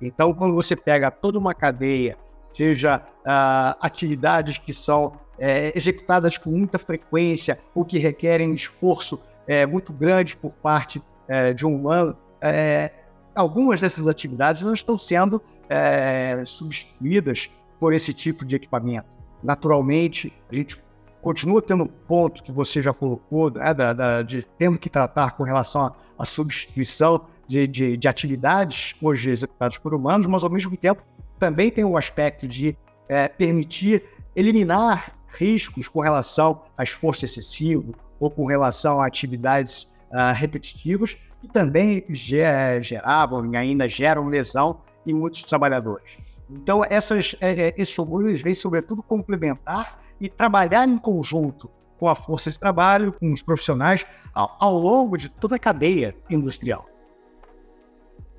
Então, 0.00 0.34
quando 0.34 0.54
você 0.54 0.76
pega 0.76 1.10
toda 1.10 1.38
uma 1.38 1.54
cadeia, 1.54 2.16
seja 2.54 2.98
uh, 2.98 3.76
atividades 3.80 4.58
que 4.58 4.74
são 4.74 5.14
é, 5.38 5.72
executadas 5.76 6.36
com 6.36 6.50
muita 6.50 6.78
frequência, 6.78 7.58
o 7.74 7.84
que 7.84 7.98
requerem 7.98 8.52
esforço 8.54 9.22
é, 9.46 9.64
muito 9.64 9.92
grande 9.92 10.36
por 10.36 10.52
parte 10.54 11.02
é, 11.26 11.52
de 11.52 11.66
um 11.66 11.74
humano, 11.74 12.16
é, 12.40 12.92
algumas 13.34 13.80
dessas 13.80 14.06
atividades 14.06 14.62
não 14.62 14.72
estão 14.72 14.96
sendo 14.98 15.42
é, 15.68 16.42
substituídas 16.46 17.50
por 17.78 17.92
esse 17.92 18.12
tipo 18.12 18.44
de 18.44 18.56
equipamento. 18.56 19.16
Naturalmente, 19.42 20.32
a 20.50 20.54
gente 20.54 20.82
continua 21.20 21.62
tendo 21.62 21.86
ponto 21.86 22.42
que 22.42 22.52
você 22.52 22.82
já 22.82 22.92
colocou, 22.92 23.50
né, 23.50 23.72
da, 23.72 23.92
da, 23.92 24.22
de 24.22 24.46
tendo 24.58 24.78
que 24.78 24.90
tratar 24.90 25.32
com 25.36 25.44
relação 25.44 25.94
à 26.18 26.24
substituição 26.24 27.26
de, 27.46 27.66
de, 27.66 27.96
de, 27.96 28.08
atividades 28.08 28.94
hoje 29.00 29.30
executadas 29.30 29.78
por 29.78 29.94
humanos, 29.94 30.26
mas 30.26 30.44
ao 30.44 30.50
mesmo 30.50 30.76
tempo 30.76 31.02
também 31.38 31.70
tem 31.70 31.84
o 31.84 31.96
aspecto 31.96 32.46
de 32.46 32.76
é, 33.08 33.28
permitir 33.28 34.02
eliminar 34.34 35.16
riscos 35.28 35.88
com 35.88 36.00
relação 36.00 36.62
a 36.76 36.82
esforço 36.82 37.24
excessivo 37.24 37.94
ou 38.18 38.30
com 38.30 38.46
relação 38.46 39.00
a 39.00 39.06
atividades 39.06 39.84
uh, 40.10 40.32
repetitivas 40.34 41.16
que 41.42 41.48
também 41.48 42.04
geravam 42.08 43.52
e 43.52 43.56
ainda 43.56 43.88
geram 43.88 44.28
lesão 44.28 44.80
em 45.04 45.12
muitos 45.12 45.42
trabalhadores. 45.42 46.16
Então, 46.48 46.84
essas, 46.88 47.34
é, 47.40 47.68
é, 47.68 47.74
esses 47.76 47.96
robôs 47.96 48.40
vêm, 48.40 48.54
sobretudo, 48.54 49.02
complementar 49.02 50.00
e 50.20 50.28
trabalhar 50.28 50.88
em 50.88 50.96
conjunto 50.96 51.68
com 51.98 52.08
a 52.08 52.14
força 52.14 52.48
de 52.48 52.58
trabalho, 52.58 53.12
com 53.12 53.32
os 53.32 53.42
profissionais, 53.42 54.06
ao, 54.32 54.56
ao 54.60 54.78
longo 54.78 55.16
de 55.16 55.28
toda 55.28 55.56
a 55.56 55.58
cadeia 55.58 56.14
industrial. 56.30 56.86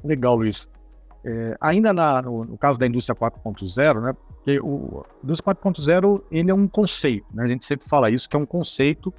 Legal, 0.01 0.37
Luiz. 0.37 0.69
É, 1.25 1.57
ainda 1.59 1.93
na, 1.93 2.21
no, 2.21 2.45
no, 2.45 2.57
caso 2.57 2.79
da 2.79 2.87
indústria 2.87 3.15
4.0, 3.15 4.01
né, 4.01 4.13
porque 4.13 4.59
o 4.59 5.05
indústria 5.23 5.55
4.0 5.55 6.23
ele 6.31 6.51
é 6.51 6.53
um 6.53 6.67
conceito, 6.67 7.25
né? 7.33 7.43
A 7.43 7.47
gente 7.47 7.63
sempre 7.63 7.87
fala 7.87 8.09
isso 8.09 8.29
que 8.29 8.35
é 8.35 8.39
um 8.39 8.45
conceito 8.45 9.13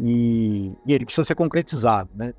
e, 0.00 0.72
e 0.86 0.92
ele 0.94 1.04
precisa 1.04 1.24
ser 1.24 1.34
concretizado, 1.34 2.08
né? 2.14 2.32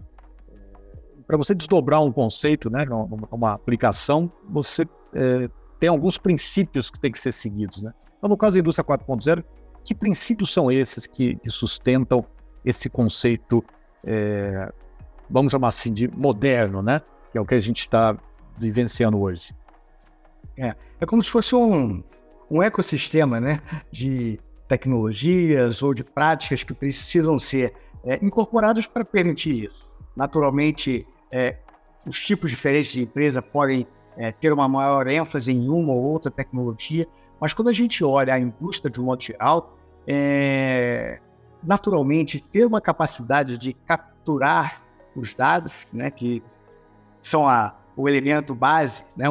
Para 1.28 1.38
você 1.38 1.54
desdobrar 1.54 2.02
um 2.02 2.12
conceito, 2.12 2.70
né, 2.70 2.86
numa 2.86 3.54
aplicação, 3.54 4.32
você 4.50 4.88
é, 5.14 5.50
tem 5.80 5.90
alguns 5.90 6.18
princípios 6.18 6.90
que 6.90 7.00
têm 7.00 7.12
que 7.12 7.20
ser 7.20 7.34
seguidos, 7.34 7.84
né? 7.84 7.94
Então, 8.18 8.30
no 8.30 8.38
caso 8.38 8.54
da 8.54 8.60
indústria 8.60 8.84
4.0, 8.84 9.44
que 9.84 9.94
princípios 9.94 10.52
são 10.52 10.72
esses 10.72 11.06
que, 11.06 11.36
que 11.36 11.50
sustentam 11.50 12.26
esse 12.66 12.90
conceito, 12.90 13.64
é, 14.04 14.72
vamos 15.30 15.52
chamar 15.52 15.68
assim, 15.68 15.94
de 15.94 16.08
moderno, 16.08 16.82
né? 16.82 17.02
Que 17.32 17.38
é 17.38 17.42
o 17.42 17.46
que 17.46 17.56
a 17.56 17.60
gente 17.60 17.80
está 17.80 18.18
vivenciando 18.58 19.20
hoje. 19.20 19.54
É, 20.58 20.76
é 21.00 21.06
como 21.06 21.24
se 21.24 21.30
fosse 21.30 21.56
um, 21.56 22.04
um 22.50 22.64
ecossistema 22.64 23.40
né, 23.40 23.62
de 23.92 24.40
tecnologias 24.68 25.84
ou 25.84 25.94
de 25.94 26.04
práticas 26.04 26.64
que 26.64 26.74
precisam 26.74 27.38
ser 27.38 27.74
é, 28.04 28.16
incorporadas 28.24 28.88
para 28.88 29.06
permitir 29.06 29.66
isso. 29.66 29.90
Naturalmente, 30.16 31.06
é, 31.32 31.58
os 32.06 32.20
tipos 32.20 32.50
diferentes 32.50 32.92
de 32.92 33.02
empresa 33.02 33.42
podem 33.42 33.88
é, 34.18 34.32
ter 34.32 34.52
uma 34.52 34.68
maior 34.68 35.08
ênfase 35.08 35.52
em 35.52 35.70
uma 35.70 35.94
ou 35.94 36.02
outra 36.02 36.32
tecnologia, 36.32 37.08
mas 37.40 37.54
quando 37.54 37.70
a 37.70 37.74
gente 37.74 38.04
olha 38.04 38.34
a 38.34 38.40
indústria 38.40 38.90
de 38.92 39.00
um 39.00 39.06
modo 39.06 39.22
geral, 39.22 39.78
é, 40.08 41.20
naturalmente 41.64 42.40
ter 42.40 42.66
uma 42.66 42.82
capacidade 42.82 43.58
de 43.58 43.74
capturar 43.74 44.82
os 45.16 45.34
dados, 45.36 45.86
né, 45.92 46.10
que 46.10 46.42
são 47.22 47.48
a, 47.48 47.76
o 47.96 48.08
elemento 48.08 48.56
base 48.56 49.04
né, 49.16 49.26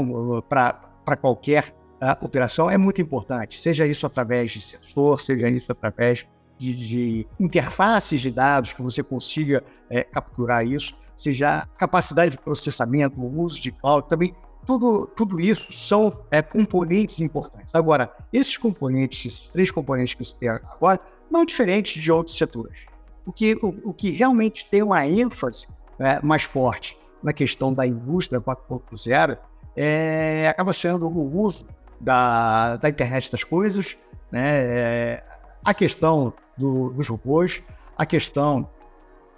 para 0.48 1.16
qualquer 1.16 1.74
uh, 2.00 2.24
operação 2.24 2.70
é 2.70 2.76
muito 2.76 3.00
importante, 3.00 3.58
seja 3.58 3.86
isso 3.86 4.06
através 4.06 4.50
de 4.50 4.60
sensor, 4.60 5.20
seja 5.20 5.48
isso 5.48 5.70
através 5.70 6.26
de, 6.58 6.74
de 6.74 7.28
interfaces 7.38 8.20
de 8.20 8.30
dados 8.30 8.72
que 8.72 8.82
você 8.82 9.02
consiga 9.02 9.62
é, 9.88 10.02
capturar 10.02 10.66
isso, 10.66 10.96
seja 11.16 11.58
a 11.58 11.66
capacidade 11.66 12.32
de 12.32 12.38
processamento, 12.38 13.20
o 13.20 13.40
uso 13.40 13.60
de 13.60 13.72
cloud, 13.72 14.08
também 14.08 14.34
tudo, 14.66 15.06
tudo 15.16 15.40
isso 15.40 15.72
são 15.72 16.24
é, 16.30 16.42
componentes 16.42 17.20
importantes. 17.20 17.74
Agora, 17.74 18.12
esses 18.32 18.56
componentes, 18.56 19.24
esses 19.24 19.48
três 19.48 19.70
componentes 19.70 20.14
que 20.14 20.24
você 20.24 20.36
tem 20.36 20.48
agora, 20.48 21.00
não 21.30 21.44
diferentes 21.44 22.02
de 22.02 22.10
outros 22.10 22.36
setores. 22.36 22.84
O 23.24 23.32
que, 23.32 23.54
o, 23.62 23.90
o 23.90 23.94
que 23.94 24.10
realmente 24.10 24.68
tem 24.68 24.82
uma 24.82 25.06
ênfase 25.06 25.68
é, 25.98 26.20
mais 26.20 26.42
forte 26.42 26.98
na 27.22 27.32
questão 27.32 27.72
da 27.72 27.86
indústria 27.86 28.40
4.0 28.40 29.38
é, 29.76 30.48
acaba 30.48 30.72
sendo 30.72 31.08
o 31.08 31.42
uso 31.42 31.66
da, 32.00 32.76
da 32.76 32.88
internet 32.88 33.30
das 33.30 33.44
coisas, 33.44 33.96
né? 34.30 34.46
É, 34.48 35.24
a 35.64 35.74
questão 35.74 36.32
do, 36.56 36.90
dos 36.90 37.08
robôs, 37.08 37.62
a 37.98 38.06
questão 38.06 38.68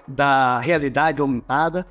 da 0.08 0.58
realidade 0.58 1.20
aumentada. 1.20 1.86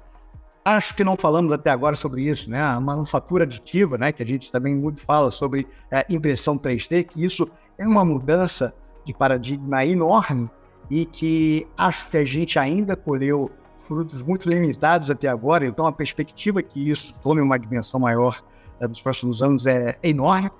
Acho 0.65 0.93
que 0.95 1.03
não 1.03 1.15
falamos 1.15 1.53
até 1.53 1.69
agora 1.69 1.95
sobre 1.95 2.23
isso, 2.23 2.49
né? 2.49 2.61
A 2.61 2.79
manufatura 2.79 3.45
aditiva, 3.45 3.97
né? 3.97 4.11
Que 4.11 4.23
a 4.23 4.25
gente 4.25 4.51
também 4.51 4.75
muito 4.75 4.99
fala 4.99 5.31
sobre 5.31 5.67
é, 5.89 6.05
impressão 6.09 6.57
3D, 6.57 7.05
que 7.05 7.23
isso 7.23 7.49
é 7.77 7.87
uma 7.87 8.03
mudança 8.03 8.73
de 9.05 9.13
paradigma 9.13 9.85
enorme 9.85 10.49
e 10.89 11.05
que 11.05 11.67
acho 11.77 12.09
que 12.09 12.17
a 12.17 12.25
gente 12.25 12.59
ainda 12.59 12.95
colheu 12.95 13.51
frutos 13.87 14.21
muito 14.21 14.49
limitados 14.49 15.09
até 15.09 15.27
agora, 15.27 15.65
então 15.65 15.87
a 15.87 15.91
perspectiva 15.91 16.61
que 16.61 16.89
isso 16.89 17.15
tome 17.23 17.39
uma 17.41 17.57
dimensão 17.57 17.99
maior 17.99 18.43
né, 18.79 18.87
nos 18.87 19.01
próximos 19.01 19.41
anos 19.41 19.65
é, 19.65 19.97
é 20.03 20.09
enorme. 20.09 20.51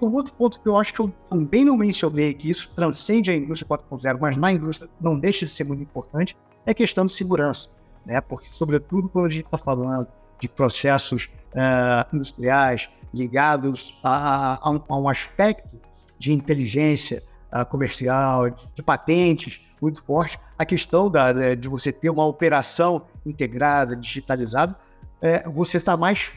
E 0.00 0.04
um 0.04 0.12
outro 0.12 0.32
ponto 0.34 0.60
que 0.60 0.68
eu 0.68 0.76
acho 0.76 0.94
que 0.94 1.00
eu 1.00 1.12
também 1.28 1.64
não 1.64 1.76
mencionei, 1.76 2.32
que 2.34 2.50
isso 2.50 2.70
transcende 2.76 3.30
a 3.30 3.36
indústria 3.36 3.76
4.0, 3.76 4.18
mas 4.20 4.36
na 4.36 4.52
indústria 4.52 4.88
não 5.00 5.18
deixa 5.18 5.46
de 5.46 5.50
ser 5.50 5.64
muito 5.64 5.82
importante, 5.82 6.36
é 6.66 6.74
questão 6.74 7.06
de 7.06 7.12
segurança. 7.12 7.70
Né? 8.04 8.20
Porque, 8.20 8.48
sobretudo, 8.50 9.08
quando 9.08 9.26
a 9.26 9.30
gente 9.30 9.46
está 9.46 9.56
falando 9.56 10.08
de 10.38 10.48
processos 10.48 11.30
uh, 11.54 12.14
industriais 12.14 12.90
ligados 13.14 13.98
a, 14.02 14.54
a, 14.54 14.80
a, 14.88 14.96
um 14.98 15.08
aspecto 15.08 15.80
de 16.18 16.32
inteligência 16.32 17.22
uh, 17.52 17.64
comercial, 17.64 18.50
de, 18.50 18.68
de, 18.74 18.82
patentes 18.82 19.60
muito 19.80 20.02
forte, 20.02 20.38
a 20.58 20.64
questão 20.64 21.10
da, 21.10 21.54
de 21.54 21.68
você 21.68 21.92
ter 21.92 22.10
uma 22.10 22.26
operação 22.26 23.06
integrada, 23.24 23.94
digitalizada, 23.94 24.76
é, 25.20 25.48
você 25.48 25.76
está 25.76 25.96
mais 25.96 26.32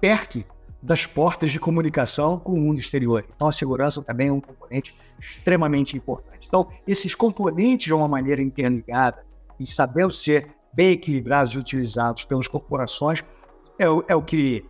perto 0.00 0.42
das 0.82 1.04
portas 1.04 1.50
de 1.50 1.58
comunicação 1.58 2.38
com 2.38 2.52
o 2.52 2.58
mundo 2.58 2.78
exterior. 2.78 3.24
Então, 3.34 3.48
a 3.48 3.52
segurança 3.52 4.02
também 4.02 4.28
é 4.28 4.32
um 4.32 4.40
componente 4.40 4.96
extremamente 5.18 5.96
importante. 5.96 6.46
Então, 6.48 6.68
esses 6.86 7.14
componentes 7.14 7.86
de 7.86 7.94
uma 7.94 8.08
maneira 8.08 8.40
interligada 8.40 9.24
e 9.60 9.66
sabendo 9.66 10.10
ser 10.10 10.48
bem 10.72 10.92
equilibrados 10.92 11.52
e 11.52 11.58
utilizados 11.58 12.24
pelas 12.24 12.48
corporações 12.48 13.22
é 13.78 13.88
o, 13.88 14.02
é 14.08 14.16
o 14.16 14.22
que 14.22 14.64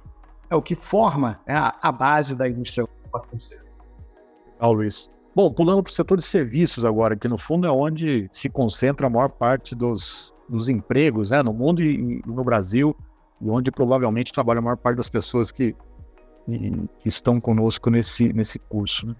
é 0.50 0.56
o 0.56 0.60
que 0.60 0.74
forma 0.74 1.40
né, 1.46 1.54
a 1.80 1.92
base 1.92 2.34
da 2.34 2.48
indústria 2.48 2.84
4.0. 3.12 3.60
Legal, 4.54 4.72
Luiz. 4.72 5.08
Bom, 5.32 5.52
pulando 5.52 5.80
para 5.80 5.90
o 5.90 5.94
setor 5.94 6.18
de 6.18 6.24
serviços 6.24 6.84
agora, 6.84 7.14
que 7.14 7.28
no 7.28 7.38
fundo 7.38 7.68
é 7.68 7.70
onde 7.70 8.28
se 8.32 8.48
concentra 8.48 9.06
a 9.06 9.10
maior 9.10 9.30
parte 9.30 9.76
dos, 9.76 10.34
dos 10.48 10.68
empregos 10.68 11.30
né, 11.30 11.40
no 11.40 11.52
mundo 11.52 11.80
e, 11.80 12.18
e 12.18 12.22
no 12.26 12.42
Brasil, 12.42 12.96
e 13.40 13.48
onde 13.48 13.70
provavelmente 13.70 14.32
trabalha 14.32 14.58
a 14.58 14.62
maior 14.62 14.76
parte 14.76 14.96
das 14.96 15.08
pessoas 15.08 15.52
que, 15.52 15.74
que 16.98 17.08
estão 17.08 17.40
conosco 17.40 17.88
nesse, 17.88 18.32
nesse 18.32 18.58
curso. 18.58 19.06
Né? 19.06 19.16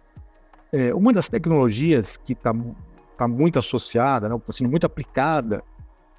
É, 0.72 0.94
uma 0.94 1.12
das 1.12 1.28
tecnologias 1.28 2.16
que 2.16 2.32
está 2.32 2.52
tá 3.20 3.28
muito 3.28 3.58
associada, 3.58 4.26
está 4.26 4.36
né, 4.36 4.42
tá 4.44 4.52
sendo 4.52 4.70
muito 4.70 4.86
aplicada 4.86 5.62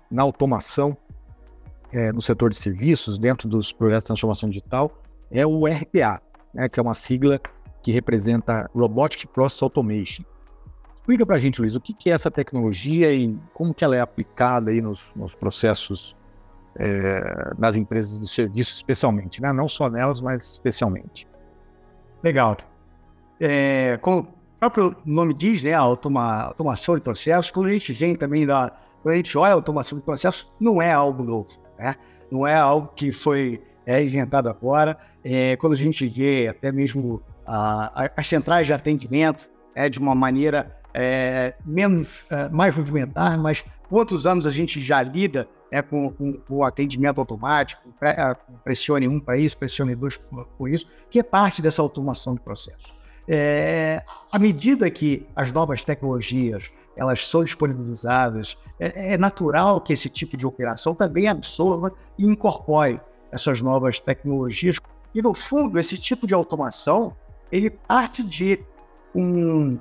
na 0.09 0.21
automação 0.21 0.95
é, 1.91 2.11
no 2.11 2.21
setor 2.21 2.49
de 2.49 2.55
serviços, 2.55 3.17
dentro 3.17 3.49
dos 3.49 3.71
projetos 3.71 4.03
de 4.03 4.07
transformação 4.07 4.49
digital, 4.49 4.91
é 5.29 5.45
o 5.45 5.65
RPA, 5.65 6.21
né, 6.53 6.69
que 6.69 6.79
é 6.79 6.83
uma 6.83 6.93
sigla 6.93 7.39
que 7.81 7.91
representa 7.91 8.69
Robotic 8.73 9.27
Process 9.27 9.63
Automation. 9.63 10.23
Explica 10.95 11.25
para 11.25 11.35
a 11.35 11.39
gente, 11.39 11.59
Luiz, 11.59 11.75
o 11.75 11.81
que, 11.81 11.93
que, 11.93 12.11
é 12.11 12.13
essa 12.13 12.29
tecnologia 12.29 13.11
e 13.11 13.35
como 13.53 13.73
que 13.73 13.83
ela 13.83 13.95
é 13.95 13.99
aplicada 13.99 14.69
aí 14.69 14.81
nos, 14.81 15.11
nos 15.15 15.33
processos 15.33 16.15
é, 16.75 17.53
nas 17.57 17.75
empresas 17.75 18.19
de 18.19 18.27
serviço, 18.27 18.73
especialmente, 18.73 19.41
né? 19.41 19.51
não 19.51 19.67
só 19.67 19.89
nelas, 19.89 20.21
mas 20.21 20.43
especialmente. 20.43 21.27
Legal. 22.23 22.55
É, 23.39 23.97
como 23.97 24.27
próprio 24.61 24.95
nome 25.03 25.33
diz, 25.33 25.63
né, 25.63 25.73
a 25.73 25.79
automa, 25.79 26.43
automação 26.43 26.95
de 26.95 27.01
processos, 27.01 27.49
quando 27.49 27.67
a 27.67 27.71
gente 27.71 27.91
vem 27.93 28.15
também 28.15 28.45
da, 28.45 28.71
quando 29.01 29.13
a 29.13 29.17
gente 29.17 29.35
olha 29.35 29.53
a 29.53 29.55
automação 29.55 29.97
de 29.97 30.05
processos, 30.05 30.47
não 30.59 30.79
é 30.79 30.91
algo 30.91 31.23
novo, 31.23 31.49
né? 31.79 31.95
não 32.29 32.45
é 32.45 32.53
algo 32.55 32.91
que 32.95 33.11
foi 33.11 33.61
é, 33.85 34.03
inventado 34.03 34.47
agora. 34.47 34.97
É, 35.23 35.55
quando 35.55 35.73
a 35.73 35.77
gente 35.77 36.07
vê 36.07 36.47
até 36.47 36.71
mesmo 36.71 37.21
as 38.15 38.27
centrais 38.27 38.67
de 38.67 38.73
atendimento 38.73 39.49
é, 39.73 39.89
de 39.89 39.97
uma 39.97 40.13
maneira 40.13 40.79
é, 40.93 41.55
menos, 41.65 42.23
é, 42.29 42.47
mais 42.49 42.75
rudimentar, 42.75 43.37
mas 43.39 43.65
quantos 43.89 44.27
anos 44.27 44.45
a 44.45 44.51
gente 44.51 44.79
já 44.79 45.01
lida 45.01 45.49
é, 45.71 45.81
com, 45.81 46.13
o 46.47 46.63
atendimento 46.63 47.19
automático, 47.19 47.81
é, 48.01 48.35
pressione 48.63 49.07
um 49.07 49.19
para 49.19 49.37
isso, 49.37 49.57
pressione 49.57 49.95
dois 49.95 50.17
com 50.57 50.67
isso, 50.67 50.87
que 51.09 51.19
é 51.19 51.23
parte 51.23 51.63
dessa 51.63 51.81
automação 51.81 52.35
do 52.35 52.41
processo. 52.41 53.00
É, 53.33 54.03
à 54.29 54.37
medida 54.37 54.91
que 54.91 55.25
as 55.33 55.53
novas 55.53 55.85
tecnologias 55.85 56.69
elas 56.97 57.25
são 57.25 57.45
disponibilizadas, 57.45 58.57
é, 58.77 59.13
é 59.13 59.17
natural 59.17 59.79
que 59.79 59.93
esse 59.93 60.09
tipo 60.09 60.35
de 60.35 60.45
operação 60.45 60.93
também 60.93 61.29
absorva 61.29 61.93
e 62.19 62.25
incorpore 62.25 62.99
essas 63.31 63.61
novas 63.61 64.01
tecnologias. 64.01 64.79
E, 65.15 65.21
no 65.21 65.33
fundo, 65.33 65.79
esse 65.79 65.97
tipo 65.97 66.27
de 66.27 66.33
automação 66.33 67.15
ele 67.49 67.69
parte 67.69 68.21
de 68.21 68.59
um 69.15 69.79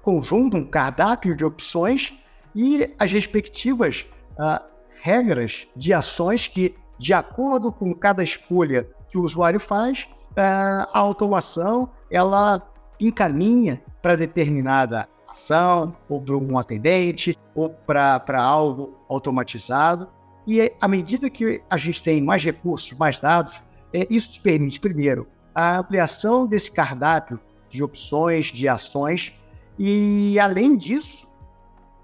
conjunto, 0.00 0.56
um 0.56 0.64
cardápio 0.64 1.36
de 1.36 1.44
opções 1.44 2.14
e 2.54 2.88
as 3.00 3.10
respectivas 3.10 4.06
uh, 4.38 4.64
regras 5.00 5.66
de 5.74 5.92
ações 5.92 6.46
que, 6.46 6.76
de 6.98 7.12
acordo 7.12 7.72
com 7.72 7.92
cada 7.92 8.22
escolha 8.22 8.88
que 9.10 9.18
o 9.18 9.24
usuário 9.24 9.58
faz, 9.58 10.08
uh, 10.32 10.86
a 10.92 10.98
automação 11.00 11.90
ela 12.08 12.71
encaminha 13.06 13.82
para 14.00 14.16
determinada 14.16 15.08
ação, 15.28 15.96
ou 16.08 16.20
para 16.20 16.36
um 16.36 16.58
atendente, 16.58 17.36
ou 17.54 17.70
para 17.70 18.42
algo 18.42 18.98
automatizado. 19.08 20.08
E 20.46 20.72
à 20.80 20.88
medida 20.88 21.30
que 21.30 21.62
a 21.70 21.76
gente 21.76 22.02
tem 22.02 22.20
mais 22.20 22.44
recursos, 22.44 22.92
mais 22.98 23.18
dados, 23.18 23.62
é, 23.92 24.06
isso 24.10 24.40
permite, 24.40 24.80
primeiro, 24.80 25.26
a 25.54 25.78
ampliação 25.78 26.46
desse 26.46 26.70
cardápio 26.70 27.38
de 27.68 27.82
opções, 27.82 28.46
de 28.46 28.68
ações, 28.68 29.32
e 29.78 30.38
além 30.38 30.76
disso, 30.76 31.30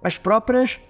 as 0.03 0.17
próprias, 0.17 0.81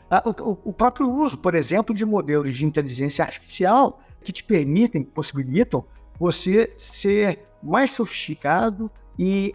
o, 0.64 0.72
próprio 0.72 1.10
uso, 1.10 1.38
por 1.38 1.54
exemplo, 1.54 1.94
de 1.94 2.04
modelos 2.04 2.54
de 2.54 2.64
inteligência 2.64 3.24
artificial 3.24 4.00
que 4.22 4.32
te 4.32 4.44
permitem, 4.44 5.02
possibilitam 5.02 5.84
você 6.18 6.72
ser 6.76 7.46
mais 7.62 7.92
sofisticado 7.92 8.90
e 9.18 9.54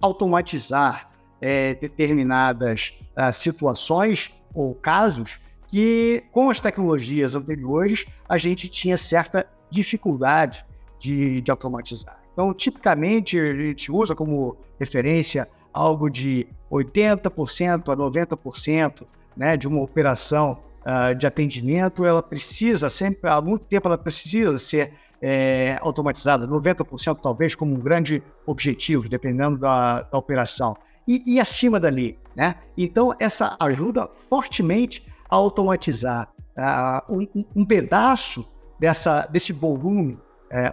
automatizar 0.00 1.10
é, 1.40 1.74
determinadas 1.74 2.94
uh, 3.16 3.32
situações 3.32 4.32
ou 4.54 4.74
casos 4.74 5.38
que, 5.68 6.24
com 6.32 6.50
as 6.50 6.60
tecnologias 6.60 7.34
anteriores, 7.34 8.06
a 8.28 8.36
gente 8.36 8.68
tinha 8.68 8.96
certa 8.96 9.46
dificuldade 9.70 10.64
de, 10.98 11.40
de 11.40 11.50
automatizar. 11.50 12.20
Então, 12.32 12.52
tipicamente, 12.52 13.38
a 13.38 13.54
gente 13.54 13.90
usa 13.92 14.14
como 14.14 14.56
referência 14.78 15.48
algo 15.72 16.10
de 16.10 16.48
80% 16.70 17.92
a 17.92 17.96
90% 17.96 19.06
né, 19.36 19.56
de 19.56 19.68
uma 19.68 19.80
operação 19.80 20.58
uh, 20.80 21.14
de 21.14 21.26
atendimento, 21.26 22.04
ela 22.04 22.22
precisa 22.22 22.88
sempre, 22.88 23.30
há 23.30 23.40
muito 23.40 23.64
tempo, 23.66 23.88
ela 23.88 23.98
precisa 23.98 24.58
ser 24.58 24.94
é, 25.22 25.78
automatizada, 25.80 26.46
90% 26.46 27.18
talvez 27.20 27.54
como 27.54 27.74
um 27.74 27.80
grande 27.80 28.22
objetivo, 28.46 29.08
dependendo 29.08 29.58
da, 29.58 30.02
da 30.02 30.18
operação. 30.18 30.76
E, 31.06 31.22
e, 31.26 31.40
acima 31.40 31.80
dali, 31.80 32.18
né? 32.36 32.54
Então, 32.76 33.14
essa 33.18 33.56
ajuda 33.58 34.08
fortemente 34.28 35.04
a 35.28 35.36
automatizar 35.36 36.28
uh, 36.56 37.14
um, 37.34 37.44
um, 37.56 37.64
pedaço 37.64 38.46
dessa, 38.78 39.26
desse 39.26 39.52
volume 39.52 40.14
uh, 40.14 40.20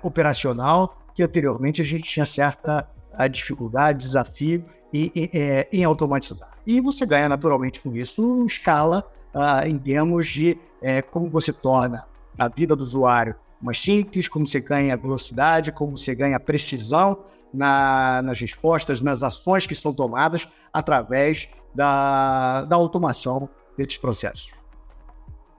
operacional 0.07 0.97
que 1.15 1.23
anteriormente 1.23 1.81
a 1.81 1.85
gente 1.85 2.03
tinha 2.03 2.25
certa 2.25 2.87
a 3.13 3.27
dificuldade, 3.27 4.05
desafio 4.05 4.63
e, 4.93 5.11
e, 5.15 5.29
é, 5.33 5.67
em 5.71 5.83
automatizar. 5.83 6.49
E 6.65 6.79
você 6.79 7.05
ganha 7.05 7.27
naturalmente 7.27 7.81
com 7.81 7.95
isso 7.95 8.45
escala 8.45 9.03
uh, 9.33 9.67
em 9.67 9.77
termos 9.79 10.27
de 10.27 10.57
é, 10.81 11.01
como 11.01 11.29
você 11.29 11.51
torna 11.51 12.05
a 12.37 12.47
vida 12.47 12.75
do 12.75 12.83
usuário 12.83 13.35
mais 13.61 13.81
simples, 13.81 14.27
como 14.27 14.45
você 14.45 14.59
ganha 14.59 14.95
velocidade, 14.95 15.71
como 15.71 15.97
você 15.97 16.13
ganha 16.13 16.39
precisão 16.39 17.23
na, 17.53 18.21
nas 18.23 18.39
respostas, 18.39 19.01
nas 19.01 19.23
ações 19.23 19.65
que 19.65 19.75
são 19.75 19.93
tomadas 19.93 20.47
através 20.71 21.49
da, 21.73 22.65
da 22.65 22.75
automação 22.75 23.49
desses 23.77 23.97
processos. 23.97 24.51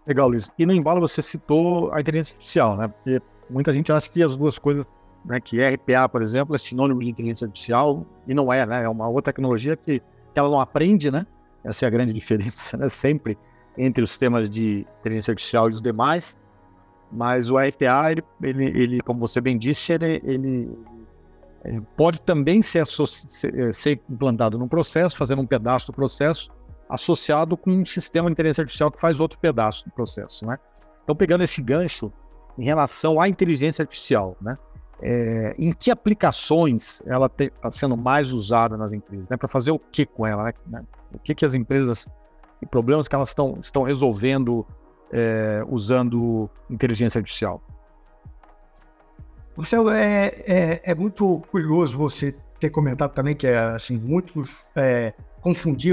Legal, 0.06 0.28
Luiz. 0.28 0.50
E 0.58 0.64
no 0.64 0.72
embalo 0.72 1.00
você 1.00 1.20
citou 1.20 1.92
a 1.92 2.00
inteligência 2.00 2.34
artificial, 2.34 2.76
né? 2.76 2.88
Porque 2.88 3.20
muita 3.50 3.72
gente 3.72 3.92
acha 3.92 4.08
que 4.08 4.22
as 4.22 4.36
duas 4.36 4.58
coisas 4.58 4.86
né, 5.24 5.40
que 5.40 5.62
RPA, 5.62 6.08
por 6.08 6.22
exemplo, 6.22 6.54
é 6.54 6.58
sinônimo 6.58 7.00
de 7.00 7.10
inteligência 7.10 7.46
artificial, 7.46 8.06
e 8.26 8.34
não 8.34 8.52
é, 8.52 8.64
né? 8.64 8.84
É 8.84 8.88
uma 8.88 9.08
outra 9.08 9.32
tecnologia 9.32 9.76
que, 9.76 10.00
que 10.00 10.38
ela 10.38 10.48
não 10.48 10.60
aprende, 10.60 11.10
né? 11.10 11.26
Essa 11.62 11.84
é 11.84 11.88
a 11.88 11.90
grande 11.90 12.12
diferença, 12.14 12.76
né? 12.76 12.88
Sempre 12.88 13.36
entre 13.76 14.02
os 14.02 14.10
sistemas 14.10 14.48
de 14.48 14.86
inteligência 15.00 15.32
artificial 15.32 15.68
e 15.68 15.72
os 15.74 15.82
demais. 15.82 16.36
Mas 17.10 17.50
o 17.50 17.56
RPA, 17.56 18.12
ele, 18.12 18.22
ele, 18.42 18.64
ele 18.66 19.00
como 19.00 19.20
você 19.20 19.40
bem 19.40 19.56
disse, 19.56 19.92
ele, 19.92 20.20
ele, 20.24 20.78
ele 21.64 21.80
pode 21.96 22.20
também 22.20 22.60
ser, 22.60 22.86
ser, 22.86 23.74
ser 23.74 24.00
implantado 24.10 24.58
num 24.58 24.68
processo, 24.68 25.16
fazendo 25.16 25.40
um 25.40 25.46
pedaço 25.46 25.86
do 25.86 25.92
processo, 25.92 26.50
associado 26.88 27.56
com 27.56 27.70
um 27.70 27.84
sistema 27.84 28.28
de 28.28 28.32
inteligência 28.32 28.62
artificial 28.62 28.90
que 28.90 29.00
faz 29.00 29.20
outro 29.20 29.38
pedaço 29.38 29.84
do 29.84 29.90
processo, 29.90 30.46
né? 30.46 30.58
Então, 31.02 31.16
pegando 31.16 31.42
esse 31.42 31.62
gancho 31.62 32.12
em 32.58 32.64
relação 32.64 33.20
à 33.20 33.28
inteligência 33.28 33.82
artificial, 33.82 34.36
né? 34.40 34.58
é, 35.00 35.54
em 35.58 35.72
que 35.72 35.90
aplicações 35.90 37.00
ela 37.06 37.30
está 37.38 37.70
sendo 37.70 37.96
mais 37.96 38.32
usada 38.32 38.76
nas 38.76 38.92
empresas, 38.92 39.28
né? 39.28 39.36
Para 39.36 39.48
fazer 39.48 39.70
o 39.70 39.78
que 39.78 40.04
com 40.04 40.26
ela, 40.26 40.52
né? 40.66 40.84
O 41.14 41.18
que, 41.18 41.34
que 41.34 41.44
as 41.46 41.54
empresas 41.54 42.08
e 42.60 42.66
problemas 42.66 43.06
que 43.06 43.14
elas 43.14 43.28
estão, 43.28 43.56
estão 43.60 43.82
resolvendo 43.84 44.66
é, 45.12 45.64
usando 45.68 46.48
inteligência 46.70 47.18
artificial? 47.18 47.62
Marcelo, 49.56 49.90
é, 49.90 50.26
é, 50.46 50.80
é, 50.84 50.94
muito 50.94 51.42
curioso 51.50 51.96
você 51.96 52.34
ter 52.60 52.70
comentado 52.70 53.12
também 53.12 53.34
que 53.34 53.46
assim, 53.46 53.98
muitos 53.98 54.56
é, 54.76 55.12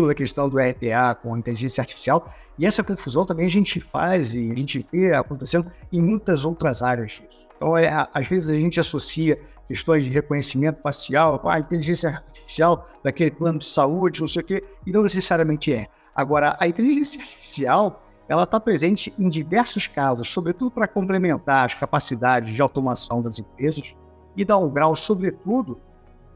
a 0.10 0.14
questão 0.14 0.50
do 0.50 0.58
RPA 0.58 1.16
com 1.16 1.38
inteligência 1.38 1.82
artificial, 1.82 2.32
e 2.60 2.66
essa 2.66 2.84
confusão 2.84 3.26
também 3.26 3.46
a 3.46 3.50
gente 3.50 3.80
faz 3.80 4.34
e 4.34 4.52
a 4.52 4.56
gente 4.56 4.86
vê 4.92 5.14
acontecendo 5.14 5.72
em 5.92 6.02
muitas 6.02 6.46
outras 6.46 6.84
áreas 6.84 7.14
disso. 7.14 7.48
Então, 7.56 7.78
é, 7.78 7.90
às 8.14 8.28
vezes 8.28 8.50
a 8.50 8.54
gente 8.54 8.80
associa 8.80 9.40
questões 9.68 10.04
de 10.04 10.10
reconhecimento 10.10 10.82
facial, 10.82 11.42
a 11.46 11.60
inteligência 11.60 12.10
artificial 12.10 12.88
daquele 13.04 13.32
plano 13.32 13.60
de 13.60 13.66
saúde, 13.66 14.22
não 14.22 14.28
sei 14.28 14.42
o 14.42 14.46
quê, 14.46 14.64
e 14.86 14.92
não 14.92 15.04
necessariamente 15.04 15.74
é. 15.74 15.88
Agora, 16.14 16.56
a 16.60 16.68
inteligência 16.68 17.22
artificial, 17.22 18.05
ela 18.28 18.44
está 18.44 18.60
presente 18.60 19.14
em 19.20 19.30
diversos 19.30 19.88
casos, 19.88 20.30
sobretudo 20.30 20.72
para 20.72 20.88
complementar 20.88 21.66
as 21.66 21.74
capacidades 21.74 22.54
de 22.54 22.62
automação 22.62 23.22
das 23.22 23.40
empresas 23.40 23.96
e 24.36 24.44
dar 24.44 24.58
um 24.58 24.70
grau, 24.70 24.96
sobretudo, 24.96 25.80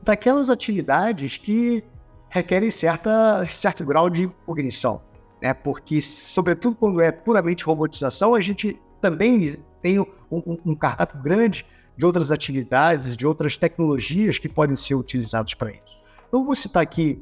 daquelas 0.03 0.49
atividades 0.49 1.37
que 1.37 1.83
requerem 2.29 2.69
certa, 2.69 3.45
certo 3.47 3.83
grau 3.83 4.09
de 4.09 4.27
cognição. 4.45 5.01
Né? 5.41 5.53
Porque, 5.53 6.01
sobretudo 6.01 6.75
quando 6.75 7.01
é 7.01 7.11
puramente 7.11 7.63
robotização, 7.63 8.35
a 8.35 8.39
gente 8.39 8.79
também 9.01 9.55
tem 9.81 9.99
um, 9.99 10.05
um, 10.31 10.57
um 10.65 10.75
cardápio 10.75 11.21
grande 11.21 11.65
de 11.97 12.05
outras 12.05 12.31
atividades, 12.31 13.17
de 13.17 13.25
outras 13.25 13.57
tecnologias 13.57 14.37
que 14.37 14.47
podem 14.47 14.75
ser 14.75 14.95
utilizadas 14.95 15.53
para 15.53 15.71
isso. 15.71 15.99
Então, 16.27 16.45
vou 16.45 16.55
citar 16.55 16.83
aqui 16.83 17.21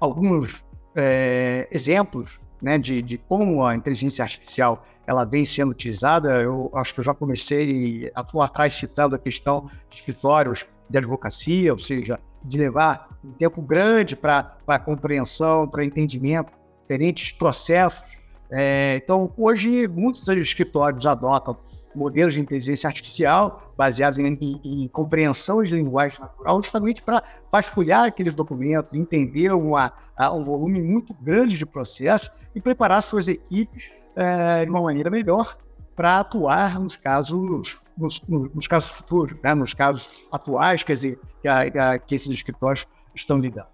alguns 0.00 0.64
é, 0.94 1.68
exemplos 1.70 2.40
né, 2.60 2.78
de, 2.78 3.00
de, 3.02 3.18
como 3.18 3.64
a 3.64 3.74
inteligência 3.74 4.22
artificial 4.22 4.84
ela 5.06 5.24
vem 5.24 5.44
sendo 5.44 5.70
utilizada. 5.70 6.42
Eu 6.42 6.70
acho 6.74 6.92
que 6.92 7.00
eu 7.00 7.04
já 7.04 7.14
comecei 7.14 8.10
a 8.14 8.22
atrás 8.42 8.74
citando 8.74 9.16
a 9.16 9.18
questão 9.18 9.66
de 9.88 9.96
escritórios 9.96 10.66
de 10.88 10.98
advocacia, 10.98 11.72
ou 11.72 11.78
seja, 11.78 12.18
de 12.44 12.58
levar 12.58 13.08
um 13.24 13.32
tempo 13.32 13.60
grande 13.60 14.16
para 14.16 14.78
compreensão, 14.84 15.66
para 15.66 15.84
entendimento, 15.84 16.52
diferentes 16.82 17.32
processos. 17.32 18.16
É, 18.50 18.96
então, 18.96 19.32
hoje, 19.36 19.86
muitos 19.88 20.26
escritórios 20.28 21.04
adotam 21.04 21.56
modelos 21.94 22.34
de 22.34 22.40
inteligência 22.40 22.88
artificial 22.88 23.72
baseados 23.76 24.18
em, 24.18 24.26
em, 24.26 24.60
em 24.84 24.88
compreensão 24.88 25.62
de 25.62 25.74
linguagem 25.74 26.20
natural, 26.20 26.62
justamente 26.62 27.02
para 27.02 27.22
vasculhar 27.50 28.04
aqueles 28.04 28.34
documentos, 28.34 28.98
entender 28.98 29.52
uma, 29.52 29.92
um 30.32 30.42
volume 30.42 30.82
muito 30.82 31.14
grande 31.14 31.56
de 31.56 31.66
processos 31.66 32.30
e 32.54 32.60
preparar 32.60 33.02
suas 33.02 33.28
equipes 33.28 33.90
é, 34.16 34.64
de 34.64 34.70
uma 34.70 34.82
maneira 34.82 35.10
melhor 35.10 35.56
para 35.94 36.20
atuar 36.20 36.78
nos 36.78 36.96
casos 36.96 37.80
nos, 37.96 38.22
nos 38.28 38.66
casos 38.68 38.90
futuros, 38.90 39.36
né? 39.42 39.54
nos 39.54 39.74
casos 39.74 40.24
atuais, 40.30 40.84
quer 40.84 40.92
dizer, 40.92 41.18
que, 41.42 41.48
a, 41.48 41.98
que 41.98 42.14
esses 42.14 42.28
escritórios 42.28 42.86
estão 43.14 43.38
lidando. 43.38 43.66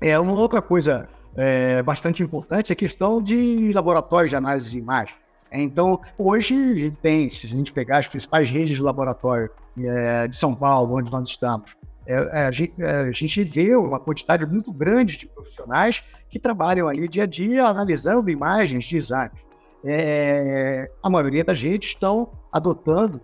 É, 0.00 0.16
uma 0.18 0.32
outra 0.32 0.62
coisa 0.62 1.08
é, 1.36 1.82
bastante 1.82 2.22
importante 2.22 2.70
é 2.70 2.74
a 2.74 2.76
questão 2.76 3.20
de 3.20 3.72
laboratórios 3.72 4.30
de 4.30 4.36
análise 4.36 4.70
de 4.70 4.78
imagem. 4.78 5.14
Então, 5.50 6.00
hoje 6.16 6.54
a 6.54 6.74
gente 6.74 6.96
tem, 7.00 7.28
se 7.28 7.46
a 7.46 7.48
gente 7.48 7.72
pegar 7.72 7.98
as 7.98 8.06
principais 8.06 8.50
redes 8.50 8.76
de 8.76 8.82
laboratório 8.82 9.50
é, 9.78 10.28
de 10.28 10.36
São 10.36 10.54
Paulo, 10.54 10.96
onde 10.96 11.10
nós 11.10 11.28
estamos, 11.28 11.74
é, 12.06 12.14
é 12.14 12.46
a, 12.46 12.52
gente, 12.52 12.74
é, 12.78 12.90
a, 13.00 13.12
gente, 13.12 13.44
vê 13.44 13.76
uma 13.76 14.00
quantidade 14.00 14.46
muito 14.46 14.72
grande 14.72 15.18
de 15.18 15.26
profissionais 15.26 16.02
que 16.30 16.38
trabalham 16.38 16.88
ali 16.88 17.06
dia 17.06 17.24
a 17.24 17.26
dia 17.26 17.66
analisando 17.66 18.30
imagens 18.30 18.84
de 18.84 18.96
exames. 18.96 19.38
É, 19.84 20.90
a 21.02 21.10
maioria 21.10 21.44
das 21.44 21.60
redes 21.60 21.90
estão 21.90 22.30
adotando 22.50 23.20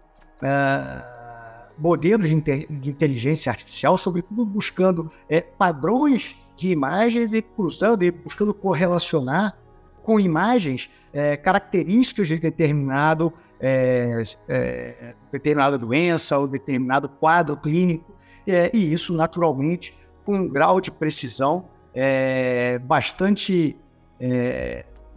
modelos 1.79 2.29
de, 2.29 2.41
de, 2.41 2.91
inteligência 2.91 3.51
artificial, 3.51 3.97
sobretudo 3.97 4.45
buscando 4.45 5.11
padrões 5.59 6.37
de 6.55 6.69
imagens 6.69 7.33
e 7.33 7.41
cruzando 7.41 8.05
e 8.05 8.11
buscando 8.11 8.53
correlacionar 8.53 9.57
com 10.05 10.21
imagens 10.21 10.91
é, 11.13 11.35
características 11.37 12.29
de 12.29 12.39
determinado, 12.39 13.33
é, 13.59 14.23
é, 14.47 15.15
determinada 15.33 15.79
doença 15.79 16.39
ou 16.39 16.47
determinado 16.47 17.09
quadro 17.09 17.57
clínico, 17.57 18.15
é, 18.47 18.71
e 18.75 18.93
isso 18.93 19.15
naturalmente 19.15 19.97
com 20.25 20.37
um 20.37 20.49
grau 20.49 20.81
de 20.81 20.91
precisão 20.91 21.69
é, 21.93 22.79
bastante 22.79 23.77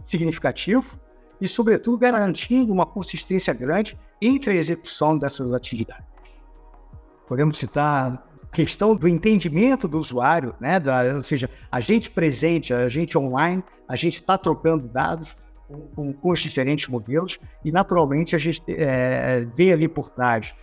significativo 0.04 0.98
e, 1.40 1.48
sobretudo, 1.48 1.96
garantindo 1.96 2.72
uma 2.72 2.84
consistência 2.84 3.54
grande 3.54 3.96
entre 4.20 4.52
a 4.52 4.54
execução 4.54 5.16
dessas 5.16 5.54
atividades. 5.54 6.04
Podemos 7.26 7.56
citar 7.58 8.27
questão 8.52 8.94
do 8.94 9.06
entendimento 9.06 9.86
do 9.86 9.98
usuário, 9.98 10.54
né? 10.60 10.80
Da, 10.80 11.14
ou 11.14 11.22
seja, 11.22 11.50
a 11.70 11.80
gente 11.80 12.10
presente, 12.10 12.72
a 12.72 12.88
gente 12.88 13.16
online, 13.16 13.62
a 13.86 13.96
gente 13.96 14.14
está 14.14 14.38
trocando 14.38 14.88
dados 14.88 15.36
com, 15.94 16.12
com, 16.12 16.30
os 16.30 16.40
diferentes 16.40 16.88
modelos 16.88 17.38
e, 17.64 17.70
naturalmente, 17.70 18.34
a 18.34 18.38
gente 18.38 18.62
é, 18.68 19.46
vê 19.54 19.72
ali 19.72 19.86
por 19.86 20.08
trás 20.08 20.54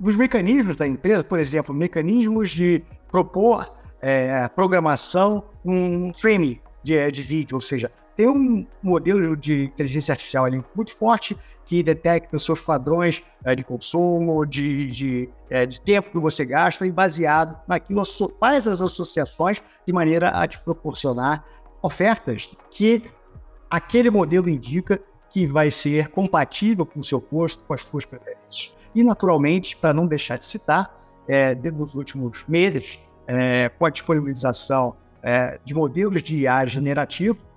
os 0.00 0.16
mecanismos 0.16 0.76
da 0.76 0.86
empresa, 0.86 1.22
por 1.22 1.38
exemplo, 1.38 1.74
mecanismos 1.74 2.50
de 2.50 2.82
propor 3.10 3.74
é, 4.00 4.48
programação 4.48 5.44
um 5.64 6.12
frame 6.14 6.60
de, 6.82 7.10
de 7.10 7.22
vídeo, 7.22 7.54
ou 7.54 7.60
seja, 7.60 7.92
tem 8.20 8.28
um 8.28 8.66
modelo 8.82 9.34
de 9.34 9.64
inteligência 9.64 10.12
artificial 10.12 10.44
ali 10.44 10.62
muito 10.74 10.94
forte 10.94 11.34
que 11.64 11.82
detecta 11.82 12.36
os 12.36 12.44
seus 12.44 12.60
padrões 12.60 13.22
é, 13.42 13.54
de 13.54 13.64
consumo, 13.64 14.44
de, 14.44 14.88
de, 14.88 15.30
é, 15.48 15.64
de, 15.64 15.80
tempo 15.80 16.10
que 16.10 16.18
você 16.18 16.44
gasta 16.44 16.86
e 16.86 16.92
baseado 16.92 17.58
naquilo 17.66 18.02
faz 18.38 18.68
as 18.68 18.82
associações 18.82 19.62
de 19.86 19.92
maneira 19.94 20.28
a 20.28 20.46
te 20.46 20.58
proporcionar 20.60 21.42
ofertas 21.80 22.54
que 22.70 23.04
aquele 23.70 24.10
modelo 24.10 24.50
indica 24.50 25.00
que 25.30 25.46
vai 25.46 25.70
ser 25.70 26.08
compatível 26.08 26.84
com 26.84 27.00
o 27.00 27.04
seu 27.04 27.22
custo, 27.22 27.64
com 27.64 27.72
as 27.72 27.80
suas 27.80 28.04
preferências. 28.04 28.76
E, 28.94 29.02
naturalmente, 29.02 29.78
para 29.78 29.94
não 29.94 30.06
deixar 30.06 30.38
de 30.38 30.44
citar, 30.44 30.94
é, 31.26 31.54
nos 31.54 31.94
últimos 31.94 32.44
meses, 32.46 32.98
é, 33.26 33.70
com 33.70 33.86
a 33.86 33.90
disponibilização 33.90 34.94
é, 35.22 35.58
de 35.64 35.72
modelos 35.72 36.22
de 36.22 36.40
IA 36.40 36.66
generativo, 36.66 37.49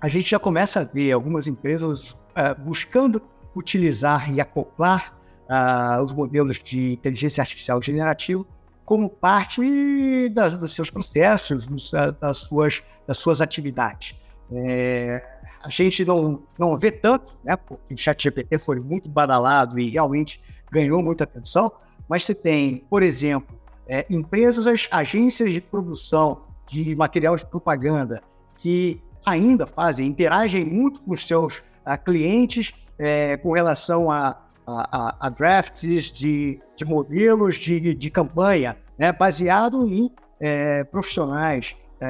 a 0.00 0.08
gente 0.08 0.30
já 0.30 0.38
começa 0.38 0.80
a 0.80 0.84
ver 0.84 1.12
algumas 1.12 1.46
empresas 1.46 2.12
uh, 2.12 2.58
buscando 2.58 3.22
utilizar 3.54 4.32
e 4.32 4.40
acoplar 4.40 5.14
uh, 5.48 6.02
os 6.02 6.12
modelos 6.12 6.58
de 6.58 6.92
inteligência 6.92 7.42
artificial 7.42 7.82
generativa 7.82 8.44
como 8.84 9.08
parte 9.08 10.28
das, 10.30 10.56
dos 10.56 10.74
seus 10.74 10.90
processos, 10.90 11.66
dos, 11.66 11.92
uh, 11.92 12.12
das, 12.20 12.38
suas, 12.38 12.82
das 13.06 13.18
suas 13.18 13.40
atividades. 13.40 14.18
É, 14.52 15.22
a 15.62 15.68
gente 15.68 16.04
não, 16.04 16.42
não 16.58 16.76
vê 16.76 16.90
tanto, 16.90 17.32
né, 17.44 17.56
porque 17.56 17.94
o 17.94 17.96
ChatGPT 17.96 18.58
foi 18.58 18.80
muito 18.80 19.08
badalado 19.08 19.78
e 19.78 19.90
realmente 19.90 20.42
ganhou 20.72 21.02
muita 21.02 21.24
atenção, 21.24 21.70
mas 22.08 22.24
você 22.24 22.34
tem, 22.34 22.84
por 22.90 23.02
exemplo, 23.02 23.56
é, 23.86 24.06
empresas, 24.08 24.66
agências 24.90 25.52
de 25.52 25.60
produção 25.60 26.42
de 26.66 26.96
material 26.96 27.36
de 27.36 27.44
propaganda 27.46 28.22
que 28.56 29.02
ainda 29.24 29.66
fazem, 29.66 30.06
interagem 30.06 30.64
muito 30.64 31.00
com 31.02 31.12
os 31.12 31.26
seus 31.26 31.58
uh, 31.58 32.02
clientes 32.04 32.72
é, 32.98 33.36
com 33.38 33.52
relação 33.52 34.10
a, 34.10 34.36
a, 34.66 35.26
a 35.26 35.28
drafts 35.30 36.12
de, 36.12 36.60
de 36.76 36.84
modelos 36.84 37.56
de, 37.56 37.94
de 37.94 38.10
campanha, 38.10 38.76
né, 38.98 39.12
baseado 39.12 39.86
em 39.86 40.10
é, 40.38 40.84
profissionais, 40.84 41.74
é, 42.00 42.06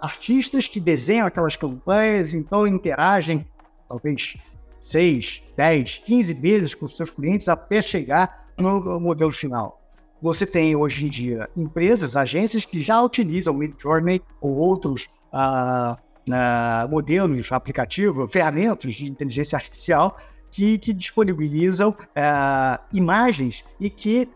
artistas 0.00 0.68
que 0.68 0.80
desenham 0.80 1.26
aquelas 1.26 1.56
campanhas, 1.56 2.34
então 2.34 2.66
interagem 2.66 3.46
talvez 3.88 4.36
6, 4.80 5.42
10, 5.56 5.98
15 5.98 6.34
vezes 6.34 6.74
com 6.74 6.86
os 6.86 6.96
seus 6.96 7.10
clientes 7.10 7.48
até 7.48 7.80
chegar 7.80 8.48
no 8.56 9.00
modelo 9.00 9.30
final. 9.30 9.80
Você 10.20 10.46
tem 10.46 10.76
hoje 10.76 11.06
em 11.06 11.08
dia 11.08 11.48
empresas, 11.56 12.16
agências 12.16 12.64
que 12.64 12.80
já 12.80 13.02
utilizam 13.02 13.54
Midjourney 13.54 14.22
ou 14.40 14.56
outros 14.56 15.08
uh, 15.32 15.96
uh, 16.28 16.88
modelos, 16.88 17.50
aplicativos, 17.52 18.30
ferramentas 18.30 18.94
de 18.94 19.10
inteligência 19.10 19.56
artificial 19.56 20.16
que, 20.50 20.78
que 20.78 20.92
disponibilizam 20.92 21.90
uh, 21.90 22.82
imagens 22.92 23.64
e 23.80 23.88
que 23.88 24.28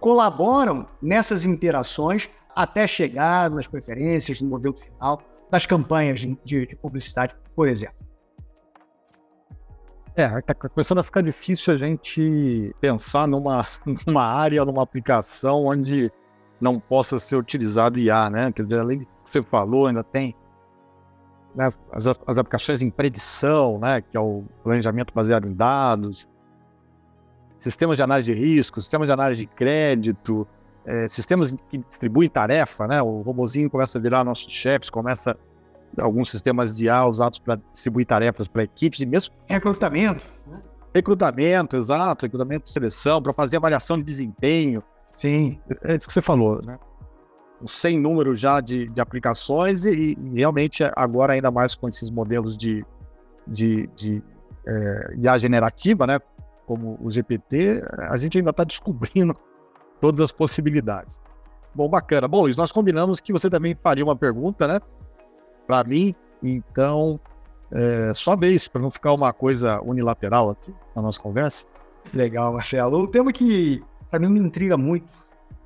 colaboram 0.00 0.86
nessas 1.02 1.44
interações 1.44 2.28
até 2.54 2.86
chegar 2.86 3.50
nas 3.50 3.66
preferências, 3.66 4.40
no 4.40 4.48
modelo 4.48 4.76
final 4.76 5.22
das 5.50 5.66
campanhas 5.66 6.20
de, 6.20 6.38
de, 6.44 6.66
de 6.66 6.76
publicidade, 6.76 7.34
por 7.54 7.68
exemplo. 7.68 7.96
É, 10.16 10.38
está 10.38 10.52
começando 10.52 10.98
a 10.98 11.02
ficar 11.04 11.22
difícil 11.22 11.72
a 11.74 11.76
gente 11.76 12.74
pensar 12.80 13.28
numa, 13.28 13.62
numa 14.04 14.24
área, 14.24 14.64
numa 14.64 14.82
aplicação 14.82 15.66
onde 15.66 16.10
não 16.60 16.80
possa 16.80 17.20
ser 17.20 17.36
utilizado 17.36 18.00
IA, 18.00 18.28
né? 18.28 18.50
Quer 18.50 18.64
dizer, 18.64 18.80
além 18.80 18.98
do 18.98 19.06
que 19.06 19.12
você 19.24 19.40
falou, 19.42 19.86
ainda 19.86 20.02
tem 20.02 20.34
né, 21.54 21.70
as, 21.92 22.06
as, 22.06 22.38
aplicações 22.38 22.82
em 22.82 22.90
predição, 22.90 23.78
né, 23.78 24.00
que 24.00 24.16
é 24.16 24.20
o 24.20 24.44
planejamento 24.62 25.12
baseado 25.14 25.48
em 25.48 25.54
dados, 25.54 26.28
sistemas 27.58 27.96
de 27.96 28.02
análise 28.02 28.32
de 28.32 28.38
risco, 28.38 28.80
sistemas 28.80 29.08
de 29.08 29.12
análise 29.12 29.40
de 29.42 29.46
crédito, 29.46 30.46
é, 30.84 31.08
sistemas 31.08 31.54
que 31.68 31.78
distribuem 31.78 32.28
tarefa, 32.28 32.86
né, 32.86 33.02
o 33.02 33.22
robozinho 33.22 33.68
começa 33.68 33.98
a 33.98 34.00
virar 34.00 34.24
nossos 34.24 34.52
chefes, 34.52 34.90
começa 34.90 35.36
alguns 35.98 36.30
sistemas 36.30 36.76
de 36.76 36.86
IA 36.86 37.06
usados 37.06 37.38
para 37.38 37.56
distribuir 37.72 38.06
tarefas 38.06 38.46
para 38.46 38.62
equipes, 38.62 39.00
e 39.00 39.06
mesmo 39.06 39.34
recrutamento. 39.46 40.26
Né? 40.46 40.60
Recrutamento, 40.94 41.76
exato, 41.76 42.26
recrutamento 42.26 42.64
de 42.64 42.70
seleção, 42.70 43.22
para 43.22 43.32
fazer 43.32 43.56
avaliação 43.56 43.96
de 43.96 44.04
desempenho. 44.04 44.82
Sim. 45.14 45.60
É 45.82 45.94
o 45.94 46.00
que 46.00 46.12
você 46.12 46.22
falou, 46.22 46.62
né? 46.62 46.78
Sem 47.66 47.98
número 47.98 48.34
já 48.34 48.60
de, 48.60 48.88
de 48.88 49.00
aplicações 49.00 49.84
e, 49.84 50.16
e, 50.18 50.34
realmente 50.34 50.82
agora 50.94 51.32
ainda 51.32 51.50
mais 51.50 51.74
com 51.74 51.88
esses 51.88 52.10
modelos 52.10 52.56
de, 52.56 52.84
de, 53.46 53.88
de 53.96 54.22
é, 54.66 55.14
IA 55.18 55.38
generativa, 55.38 56.06
né, 56.06 56.20
como 56.66 56.98
o 57.02 57.10
GPT, 57.10 57.82
a 58.10 58.16
gente 58.16 58.38
ainda 58.38 58.50
está 58.50 58.64
descobrindo 58.64 59.34
todas 60.00 60.20
as 60.20 60.32
possibilidades. 60.32 61.20
Bom, 61.74 61.88
bacana. 61.88 62.28
Bom, 62.28 62.42
Luiz, 62.42 62.56
nós 62.56 62.70
combinamos 62.70 63.20
que 63.20 63.32
você 63.32 63.48
também 63.48 63.76
faria 63.82 64.04
uma 64.04 64.16
pergunta, 64.16 64.68
né, 64.68 64.80
para 65.66 65.84
mim, 65.84 66.14
então, 66.42 67.18
é, 67.72 68.12
só 68.14 68.36
vez, 68.36 68.68
para 68.68 68.80
não 68.80 68.90
ficar 68.90 69.12
uma 69.12 69.32
coisa 69.32 69.80
unilateral 69.82 70.50
aqui 70.50 70.74
na 70.94 71.02
nossa 71.02 71.20
conversa. 71.20 71.66
Legal, 72.14 72.52
Marcelo. 72.52 73.00
O 73.00 73.08
tema 73.08 73.32
que 73.32 73.82
para 74.10 74.18
mim 74.18 74.28
me 74.28 74.40
intriga 74.40 74.76
muito 74.76 75.06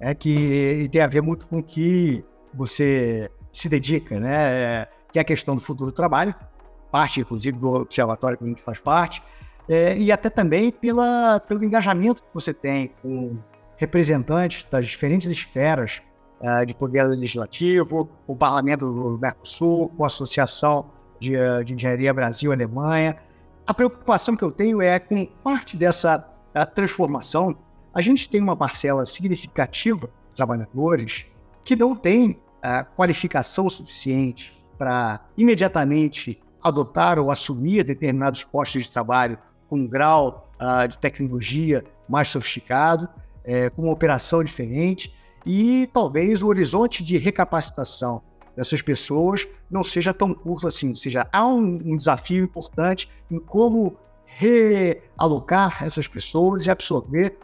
é 0.03 0.15
que 0.17 0.89
tem 0.91 1.01
a 1.01 1.07
ver 1.07 1.23
muito 1.23 1.47
com 1.47 1.59
o 1.59 1.63
que 1.63 2.25
você 2.53 3.31
se 3.53 3.69
dedica, 3.69 4.19
né? 4.19 4.87
Que 5.13 5.21
é 5.21 5.23
a 5.23 5.25
questão 5.25 5.55
do 5.55 5.61
futuro 5.61 5.91
do 5.91 5.95
trabalho, 5.95 6.35
parte, 6.91 7.21
inclusive, 7.21 7.57
do 7.57 7.69
observatório 7.69 8.37
que 8.37 8.43
a 8.43 8.49
gente 8.49 8.63
faz 8.63 8.81
parte, 8.81 9.23
é, 9.69 9.97
e 9.97 10.11
até 10.11 10.29
também 10.29 10.73
pela, 10.73 11.39
pelo 11.39 11.65
engajamento 11.65 12.21
que 12.25 12.29
você 12.35 12.53
tem 12.53 12.93
com 13.01 13.39
representantes 13.77 14.67
das 14.69 14.87
diferentes 14.87 15.31
esferas 15.31 16.03
é, 16.41 16.65
de 16.67 16.75
poder 16.75 17.05
legislativo, 17.05 18.11
o 18.27 18.35
Parlamento 18.35 18.93
do 18.93 19.19
Mercosul, 19.21 19.89
com 19.91 20.03
a 20.03 20.09
Associação 20.09 20.91
de, 21.21 21.35
de 21.65 21.75
Engenharia 21.75 22.13
Brasil-Alemanha. 22.13 23.17
A 23.65 23.73
preocupação 23.73 24.35
que 24.35 24.43
eu 24.43 24.51
tenho 24.51 24.83
é 24.83 24.99
com 24.99 25.25
parte 25.45 25.77
dessa 25.77 26.19
transformação 26.75 27.57
a 27.95 28.01
gente 28.01 28.29
tem 28.29 28.41
uma 28.41 28.57
parcela 28.57 29.05
significativa 29.05 30.09
de 30.31 30.37
trabalhadores 30.37 31.27
que 31.65 31.77
não 31.77 31.95
tem 31.95 32.31
uh, 32.31 32.85
qualificação 32.97 33.69
suficiente 33.69 34.59
para 34.79 35.21
imediatamente 35.37 36.41
adotar 36.63 37.19
ou 37.19 37.31
assumir 37.31 37.85
determinados 37.85 38.45
postos 38.45 38.85
de 38.85 38.91
trabalho 38.91 39.39
com 39.69 39.79
um 39.79 39.87
grau 39.87 40.51
uh, 40.61 40.89
de 40.89 40.99
tecnologia 40.99 41.85
mais 42.09 42.29
sofisticado, 42.29 43.09
é, 43.45 43.71
com 43.71 43.83
uma 43.83 43.93
operação 43.93 44.43
diferente 44.43 45.15
e 45.45 45.89
talvez 45.93 46.43
o 46.43 46.47
horizonte 46.47 47.03
de 47.03 47.19
recapacitação 47.19 48.23
dessas 48.57 48.83
pessoas 48.83 49.47
não 49.71 49.83
seja 49.83 50.13
tão 50.15 50.33
curto 50.33 50.67
assim. 50.67 50.91
Ou 50.91 50.95
seja, 50.97 51.27
há 51.33 51.47
um, 51.47 51.81
um 51.85 51.97
desafio 51.97 52.45
importante 52.45 53.09
em 53.31 53.39
como 53.39 53.97
realocar 54.27 55.85
essas 55.85 56.07
pessoas 56.07 56.67
e 56.67 56.71
absorver 56.71 57.39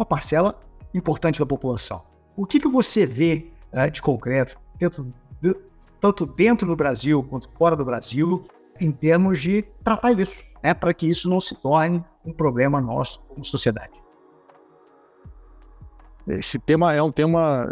uma 0.00 0.06
parcela 0.06 0.58
importante 0.94 1.38
da 1.38 1.44
população. 1.44 2.02
O 2.34 2.46
que, 2.46 2.58
que 2.58 2.68
você 2.68 3.04
vê 3.04 3.52
é, 3.70 3.90
de 3.90 4.00
concreto, 4.00 4.58
dentro 4.78 5.12
de, 5.42 5.54
tanto 6.00 6.24
dentro 6.24 6.66
do 6.66 6.74
Brasil 6.74 7.22
quanto 7.22 7.50
fora 7.50 7.76
do 7.76 7.84
Brasil, 7.84 8.48
em 8.80 8.90
termos 8.90 9.38
de 9.38 9.62
tratar 9.84 10.18
isso, 10.18 10.42
né, 10.62 10.72
para 10.72 10.94
que 10.94 11.06
isso 11.06 11.28
não 11.28 11.38
se 11.38 11.54
torne 11.54 12.02
um 12.24 12.32
problema 12.32 12.80
nosso 12.80 13.22
como 13.24 13.44
sociedade? 13.44 13.92
Esse 16.26 16.58
tema 16.58 16.94
é 16.94 17.02
um 17.02 17.12
tema 17.12 17.68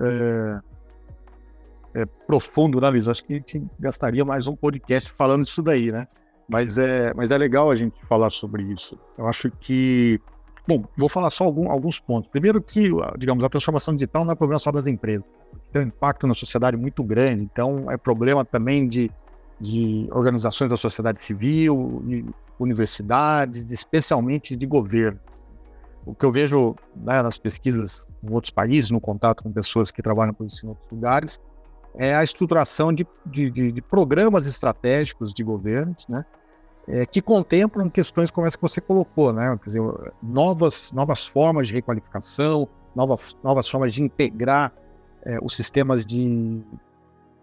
é, 1.95 2.01
é 2.03 2.07
profundo, 2.27 2.79
né, 2.79 2.91
Luiz? 2.91 3.09
Acho 3.09 3.25
que 3.25 3.33
a 3.33 3.37
gente 3.37 3.67
gastaria 3.79 4.25
mais 4.25 4.47
um 4.47 4.55
podcast 4.55 5.13
falando 5.13 5.45
isso 5.45 5.63
daí, 5.63 5.91
né? 5.91 6.07
Mas 6.47 6.77
é, 6.77 7.15
mas 7.15 7.31
é 7.31 7.39
legal 7.39 7.71
a 7.71 7.77
gente 7.77 7.99
falar 8.07 8.31
sobre 8.31 8.65
isso. 8.65 8.99
Eu 9.17 9.27
acho 9.27 9.51
que 9.51 10.21
Bom, 10.69 10.85
vou 10.99 11.09
falar 11.09 11.31
só 11.31 11.45
algum, 11.45 11.71
alguns 11.71 11.99
pontos. 11.99 12.31
Primeiro 12.31 12.61
que, 12.61 12.91
digamos, 13.17 13.43
a 13.43 13.49
transformação 13.49 13.95
digital 13.95 14.23
não 14.23 14.33
é 14.33 14.35
problema 14.35 14.59
só 14.59 14.71
das 14.71 14.87
empresas. 14.87 15.25
Tem 15.73 15.83
um 15.83 15.87
impacto 15.87 16.27
na 16.27 16.35
sociedade 16.35 16.77
muito 16.77 17.03
grande, 17.03 17.43
então 17.43 17.91
é 17.91 17.97
problema 17.97 18.45
também 18.45 18.87
de, 18.87 19.11
de 19.59 20.07
organizações 20.13 20.69
da 20.69 20.77
sociedade 20.77 21.23
civil, 21.23 22.05
universidades, 22.61 23.65
especialmente 23.71 24.55
de 24.55 24.67
governo. 24.67 25.19
O 26.05 26.15
que 26.15 26.27
eu 26.27 26.31
vejo 26.31 26.77
né, 26.95 27.23
nas 27.23 27.39
pesquisas 27.39 28.07
em 28.23 28.31
outros 28.31 28.51
países, 28.51 28.91
no 28.91 29.01
contato 29.01 29.43
com 29.43 29.51
pessoas 29.51 29.91
que 29.91 30.03
trabalham 30.03 30.35
com 30.35 30.45
isso 30.45 30.67
em 30.67 30.69
outros 30.69 30.91
lugares, 30.93 31.41
é 31.95 32.15
a 32.15 32.23
estruturação 32.23 32.93
de, 32.93 33.07
de, 33.25 33.51
de, 33.51 33.73
de 33.73 33.81
programas 33.81 34.47
estratégicos 34.47 35.33
de 35.33 35.43
governos, 35.43 36.07
né, 36.09 36.27
é, 36.89 37.05
que 37.05 37.21
contemplam 37.21 37.91
questões 37.91 38.31
como 38.31 38.47
essa 38.47 38.57
que 38.57 38.63
você 38.63 38.81
colocou, 38.81 39.33
né? 39.33 39.57
Quer 39.59 39.67
dizer, 39.67 39.83
novas, 40.23 40.91
novas 40.91 41.27
formas 41.27 41.69
de 41.69 41.75
requalificação, 41.75 42.67
novas, 42.95 43.37
novas 43.45 43.69
formas 43.69 43.93
de 43.93 44.03
integrar 44.03 44.73
é, 45.23 45.39
os 45.43 45.55
sistemas 45.55 46.07
de 46.07 46.63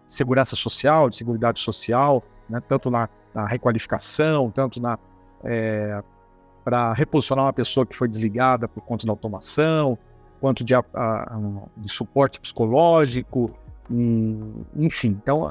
segurança 0.06 0.56
social, 0.56 1.08
de 1.08 1.16
segurança 1.16 1.58
social, 1.58 2.24
né? 2.50 2.60
tanto 2.68 2.90
na, 2.90 3.08
na, 3.32 3.46
requalificação, 3.46 4.50
tanto 4.50 4.80
na 4.80 4.98
é, 5.44 6.02
para 6.64 6.92
reposicionar 6.92 7.44
uma 7.44 7.52
pessoa 7.52 7.86
que 7.86 7.96
foi 7.96 8.08
desligada 8.08 8.66
por 8.66 8.80
conta 8.80 9.06
da 9.06 9.12
automação, 9.12 9.96
quanto 10.40 10.64
de, 10.64 10.74
a, 10.74 10.84
a, 10.92 11.38
de 11.76 11.88
suporte 11.88 12.40
psicológico, 12.40 13.56
e, 13.88 14.36
enfim. 14.74 15.16
Então, 15.22 15.48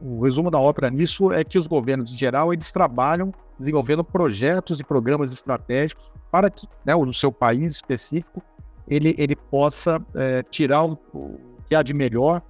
o 0.00 0.22
resumo 0.22 0.50
da 0.50 0.58
ópera 0.58 0.90
nisso 0.90 1.32
é 1.32 1.44
que 1.44 1.58
os 1.58 1.66
governos, 1.66 2.12
em 2.12 2.16
geral, 2.16 2.52
eles 2.52 2.70
trabalham 2.70 3.32
desenvolvendo 3.58 4.02
projetos 4.02 4.80
e 4.80 4.84
programas 4.84 5.32
estratégicos 5.32 6.10
para 6.30 6.50
que 6.50 6.66
né, 6.84 6.94
o 6.94 7.12
seu 7.12 7.30
país 7.30 7.74
específico 7.74 8.42
ele, 8.88 9.14
ele 9.16 9.36
possa 9.36 10.04
é, 10.14 10.42
tirar 10.42 10.84
o, 10.84 10.98
o, 11.14 11.38
que 11.68 11.74
há 11.74 11.82
de 11.82 11.94
melhor 11.94 12.42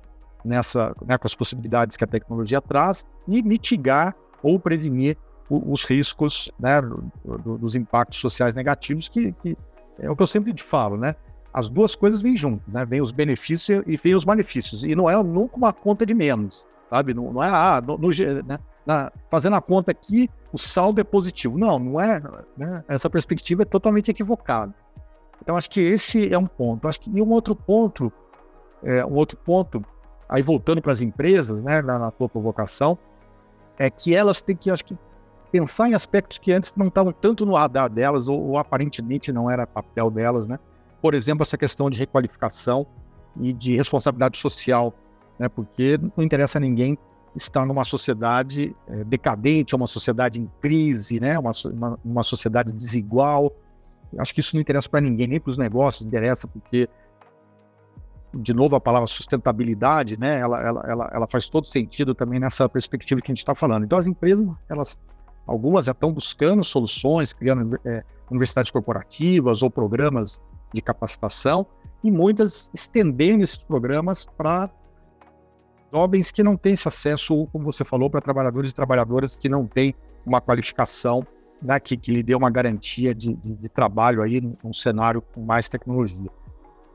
nessa, 0.44 0.94
né, 1.06 1.16
com 1.18 1.26
as 1.26 1.34
possibilidades 1.34 1.96
que 1.96 2.04
a 2.04 2.06
tecnologia 2.06 2.60
traz 2.60 3.04
e 3.28 3.42
mitigar 3.42 4.14
ou 4.42 4.58
prevenir 4.58 5.16
o, 5.48 5.72
os 5.72 5.84
riscos 5.84 6.50
né, 6.58 6.80
do, 6.80 7.10
do, 7.38 7.58
dos 7.58 7.76
impactos 7.76 8.18
sociais 8.18 8.54
negativos, 8.54 9.08
que, 9.08 9.32
que, 9.42 9.56
é 9.98 10.10
o 10.10 10.16
que 10.16 10.22
eu 10.22 10.26
sempre 10.26 10.52
te 10.52 10.62
falo, 10.62 10.96
né? 10.96 11.14
As 11.52 11.68
duas 11.68 11.94
coisas 11.94 12.20
vêm 12.20 12.36
juntas, 12.36 12.66
né? 12.74 12.84
Vem 12.84 13.00
os 13.00 13.12
benefícios 13.12 13.84
e 13.86 13.96
vem 13.96 14.14
os 14.16 14.24
malefícios. 14.24 14.82
E 14.82 14.96
não 14.96 15.08
é 15.08 15.22
nunca 15.22 15.56
uma 15.56 15.72
conta 15.72 16.04
de 16.04 16.12
menos 16.12 16.66
sabe? 16.90 17.14
Não, 17.14 17.32
não 17.32 17.42
é, 17.42 17.48
ah, 17.48 17.82
no, 17.84 17.98
no, 17.98 18.08
né? 18.46 18.58
Na, 18.86 19.10
fazendo 19.30 19.56
a 19.56 19.60
conta 19.60 19.90
aqui, 19.90 20.28
o 20.52 20.58
saldo 20.58 21.00
é 21.00 21.04
positivo. 21.04 21.58
Não, 21.58 21.78
não 21.78 22.00
é. 22.00 22.22
Né? 22.56 22.84
Essa 22.86 23.08
perspectiva 23.08 23.62
é 23.62 23.64
totalmente 23.64 24.10
equivocada. 24.10 24.74
Então, 25.42 25.56
acho 25.56 25.68
que 25.70 25.80
esse 25.80 26.32
é 26.32 26.38
um 26.38 26.46
ponto. 26.46 26.86
Acho 26.86 27.00
que 27.00 27.10
e 27.10 27.22
um 27.22 27.30
outro 27.30 27.54
ponto, 27.56 28.12
é, 28.82 29.04
um 29.04 29.14
outro 29.14 29.36
ponto, 29.38 29.84
aí 30.28 30.42
voltando 30.42 30.80
para 30.80 30.92
as 30.92 31.02
empresas, 31.02 31.62
né, 31.62 31.82
na, 31.82 31.98
na 31.98 32.10
tua 32.10 32.28
provocação, 32.28 32.98
é 33.78 33.90
que 33.90 34.14
elas 34.14 34.40
têm 34.40 34.56
que, 34.56 34.70
acho 34.70 34.84
que, 34.84 34.96
pensar 35.50 35.88
em 35.88 35.94
aspectos 35.94 36.38
que 36.38 36.52
antes 36.52 36.72
não 36.76 36.88
estavam 36.88 37.12
tanto 37.12 37.46
no 37.46 37.54
radar 37.54 37.88
delas, 37.88 38.28
ou, 38.28 38.42
ou 38.42 38.58
aparentemente 38.58 39.32
não 39.32 39.50
era 39.50 39.66
papel 39.66 40.10
delas, 40.10 40.46
né? 40.46 40.58
Por 41.00 41.14
exemplo, 41.14 41.42
essa 41.42 41.56
questão 41.56 41.88
de 41.88 41.98
requalificação 41.98 42.86
e 43.40 43.52
de 43.52 43.76
responsabilidade 43.76 44.38
social 44.38 44.92
né? 45.38 45.48
porque 45.48 45.98
não 46.16 46.24
interessa 46.24 46.58
a 46.58 46.60
ninguém 46.60 46.98
estar 47.34 47.66
numa 47.66 47.84
sociedade 47.84 48.74
é, 48.86 49.04
decadente, 49.04 49.74
uma 49.74 49.86
sociedade 49.86 50.40
em 50.40 50.48
crise, 50.60 51.18
né? 51.18 51.38
uma, 51.38 51.50
uma, 51.72 51.98
uma 52.04 52.22
sociedade 52.22 52.72
desigual. 52.72 53.52
Acho 54.18 54.32
que 54.32 54.40
isso 54.40 54.54
não 54.54 54.60
interessa 54.60 54.88
para 54.88 55.00
ninguém, 55.00 55.26
nem 55.26 55.40
para 55.40 55.50
os 55.50 55.58
negócios 55.58 56.06
interessa, 56.06 56.46
porque, 56.46 56.88
de 58.32 58.54
novo, 58.54 58.76
a 58.76 58.80
palavra 58.80 59.06
sustentabilidade, 59.08 60.18
né? 60.18 60.38
ela, 60.38 60.60
ela, 60.60 60.84
ela, 60.86 61.10
ela 61.12 61.26
faz 61.26 61.48
todo 61.48 61.66
sentido 61.66 62.14
também 62.14 62.38
nessa 62.38 62.68
perspectiva 62.68 63.20
que 63.20 63.32
a 63.32 63.34
gente 63.34 63.38
está 63.38 63.54
falando. 63.54 63.84
Então, 63.84 63.98
as 63.98 64.06
empresas, 64.06 64.46
elas, 64.68 65.00
algumas 65.44 65.86
já 65.86 65.92
estão 65.92 66.12
buscando 66.12 66.62
soluções, 66.62 67.32
criando 67.32 67.80
é, 67.84 68.04
universidades 68.30 68.70
corporativas 68.70 69.62
ou 69.62 69.70
programas 69.70 70.40
de 70.72 70.80
capacitação, 70.80 71.66
e 72.02 72.10
muitas 72.10 72.70
estendendo 72.74 73.42
esses 73.42 73.56
programas 73.56 74.26
para 74.36 74.70
jovens 75.94 76.32
que 76.32 76.42
não 76.42 76.56
têm 76.56 76.74
esse 76.74 76.88
acesso, 76.88 77.34
ou 77.34 77.46
como 77.46 77.64
você 77.64 77.84
falou, 77.84 78.10
para 78.10 78.20
trabalhadores 78.20 78.72
e 78.72 78.74
trabalhadoras 78.74 79.36
que 79.36 79.48
não 79.48 79.64
têm 79.64 79.94
uma 80.26 80.40
qualificação 80.40 81.24
né, 81.62 81.78
que, 81.78 81.96
que 81.96 82.10
lhe 82.10 82.22
dê 82.22 82.34
uma 82.34 82.50
garantia 82.50 83.14
de, 83.14 83.32
de, 83.34 83.54
de 83.54 83.68
trabalho 83.68 84.20
aí 84.20 84.40
num 84.40 84.72
cenário 84.72 85.22
com 85.22 85.40
mais 85.40 85.68
tecnologia. 85.68 86.28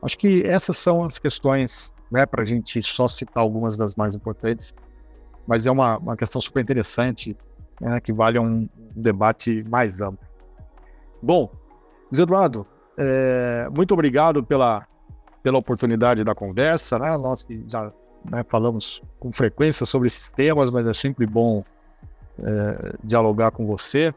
Acho 0.02 0.18
que 0.18 0.42
essas 0.44 0.76
são 0.76 1.02
as 1.02 1.18
questões, 1.18 1.94
né, 2.10 2.26
para 2.26 2.42
a 2.42 2.44
gente 2.44 2.82
só 2.82 3.08
citar 3.08 3.42
algumas 3.42 3.76
das 3.76 3.96
mais 3.96 4.14
importantes, 4.14 4.74
mas 5.46 5.66
é 5.66 5.70
uma, 5.70 5.96
uma 5.96 6.16
questão 6.16 6.40
super 6.40 6.60
interessante, 6.62 7.36
né, 7.80 8.00
que 8.00 8.12
vale 8.12 8.38
um, 8.38 8.68
debate 8.94 9.64
mais 9.68 10.00
amplo. 10.00 10.26
Bom, 11.22 11.50
Eduardo, 12.12 12.66
é, 12.98 13.68
muito 13.74 13.94
obrigado 13.94 14.44
pela, 14.44 14.86
pela 15.42 15.58
oportunidade 15.58 16.22
da 16.22 16.34
conversa, 16.34 16.98
né? 16.98 17.16
Nós 17.16 17.46
já 17.66 17.92
né, 18.24 18.44
falamos 18.48 19.02
com 19.18 19.32
frequência 19.32 19.86
sobre 19.86 20.06
esses 20.06 20.28
temas, 20.28 20.70
mas 20.70 20.86
é 20.86 20.92
sempre 20.92 21.26
bom 21.26 21.64
é, 22.38 22.94
dialogar 23.02 23.50
com 23.50 23.66
você. 23.66 24.14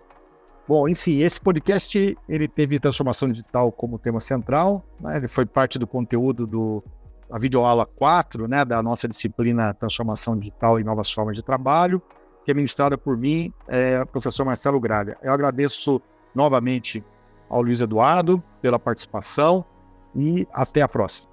Bom, 0.68 0.88
enfim, 0.88 1.20
esse 1.20 1.40
podcast 1.40 2.18
ele 2.28 2.48
teve 2.48 2.80
transformação 2.80 3.30
digital 3.30 3.72
como 3.72 4.00
tema 4.00 4.20
central, 4.20 4.84
né, 5.00 5.18
ele 5.18 5.28
foi 5.28 5.46
parte 5.46 5.78
do 5.78 5.86
conteúdo 5.86 6.48
do 6.48 6.84
a 7.32 7.40
videoaula 7.40 7.86
4, 7.86 8.48
né, 8.48 8.64
da 8.64 8.84
nossa 8.84 9.08
disciplina 9.08 9.74
Transformação 9.74 10.38
Digital 10.38 10.80
e 10.80 10.84
Novas 10.84 11.12
Formas 11.12 11.36
de 11.36 11.42
Trabalho, 11.42 12.00
que 12.46 12.52
é 12.52 12.54
ministrada 12.54 12.96
por 12.96 13.18
mim, 13.18 13.52
é, 13.68 14.06
professor 14.06 14.46
Marcelo 14.46 14.80
Gralha. 14.80 15.18
Eu 15.24 15.34
agradeço 15.34 16.00
novamente 16.36 17.04
ao 17.50 17.64
Luiz 17.64 17.82
Eduardo 17.82 18.42
pela 18.62 18.78
participação 18.78 19.66
e 20.16 20.48
até 20.54 20.84
a 20.84 20.88
próxima. 20.88 21.33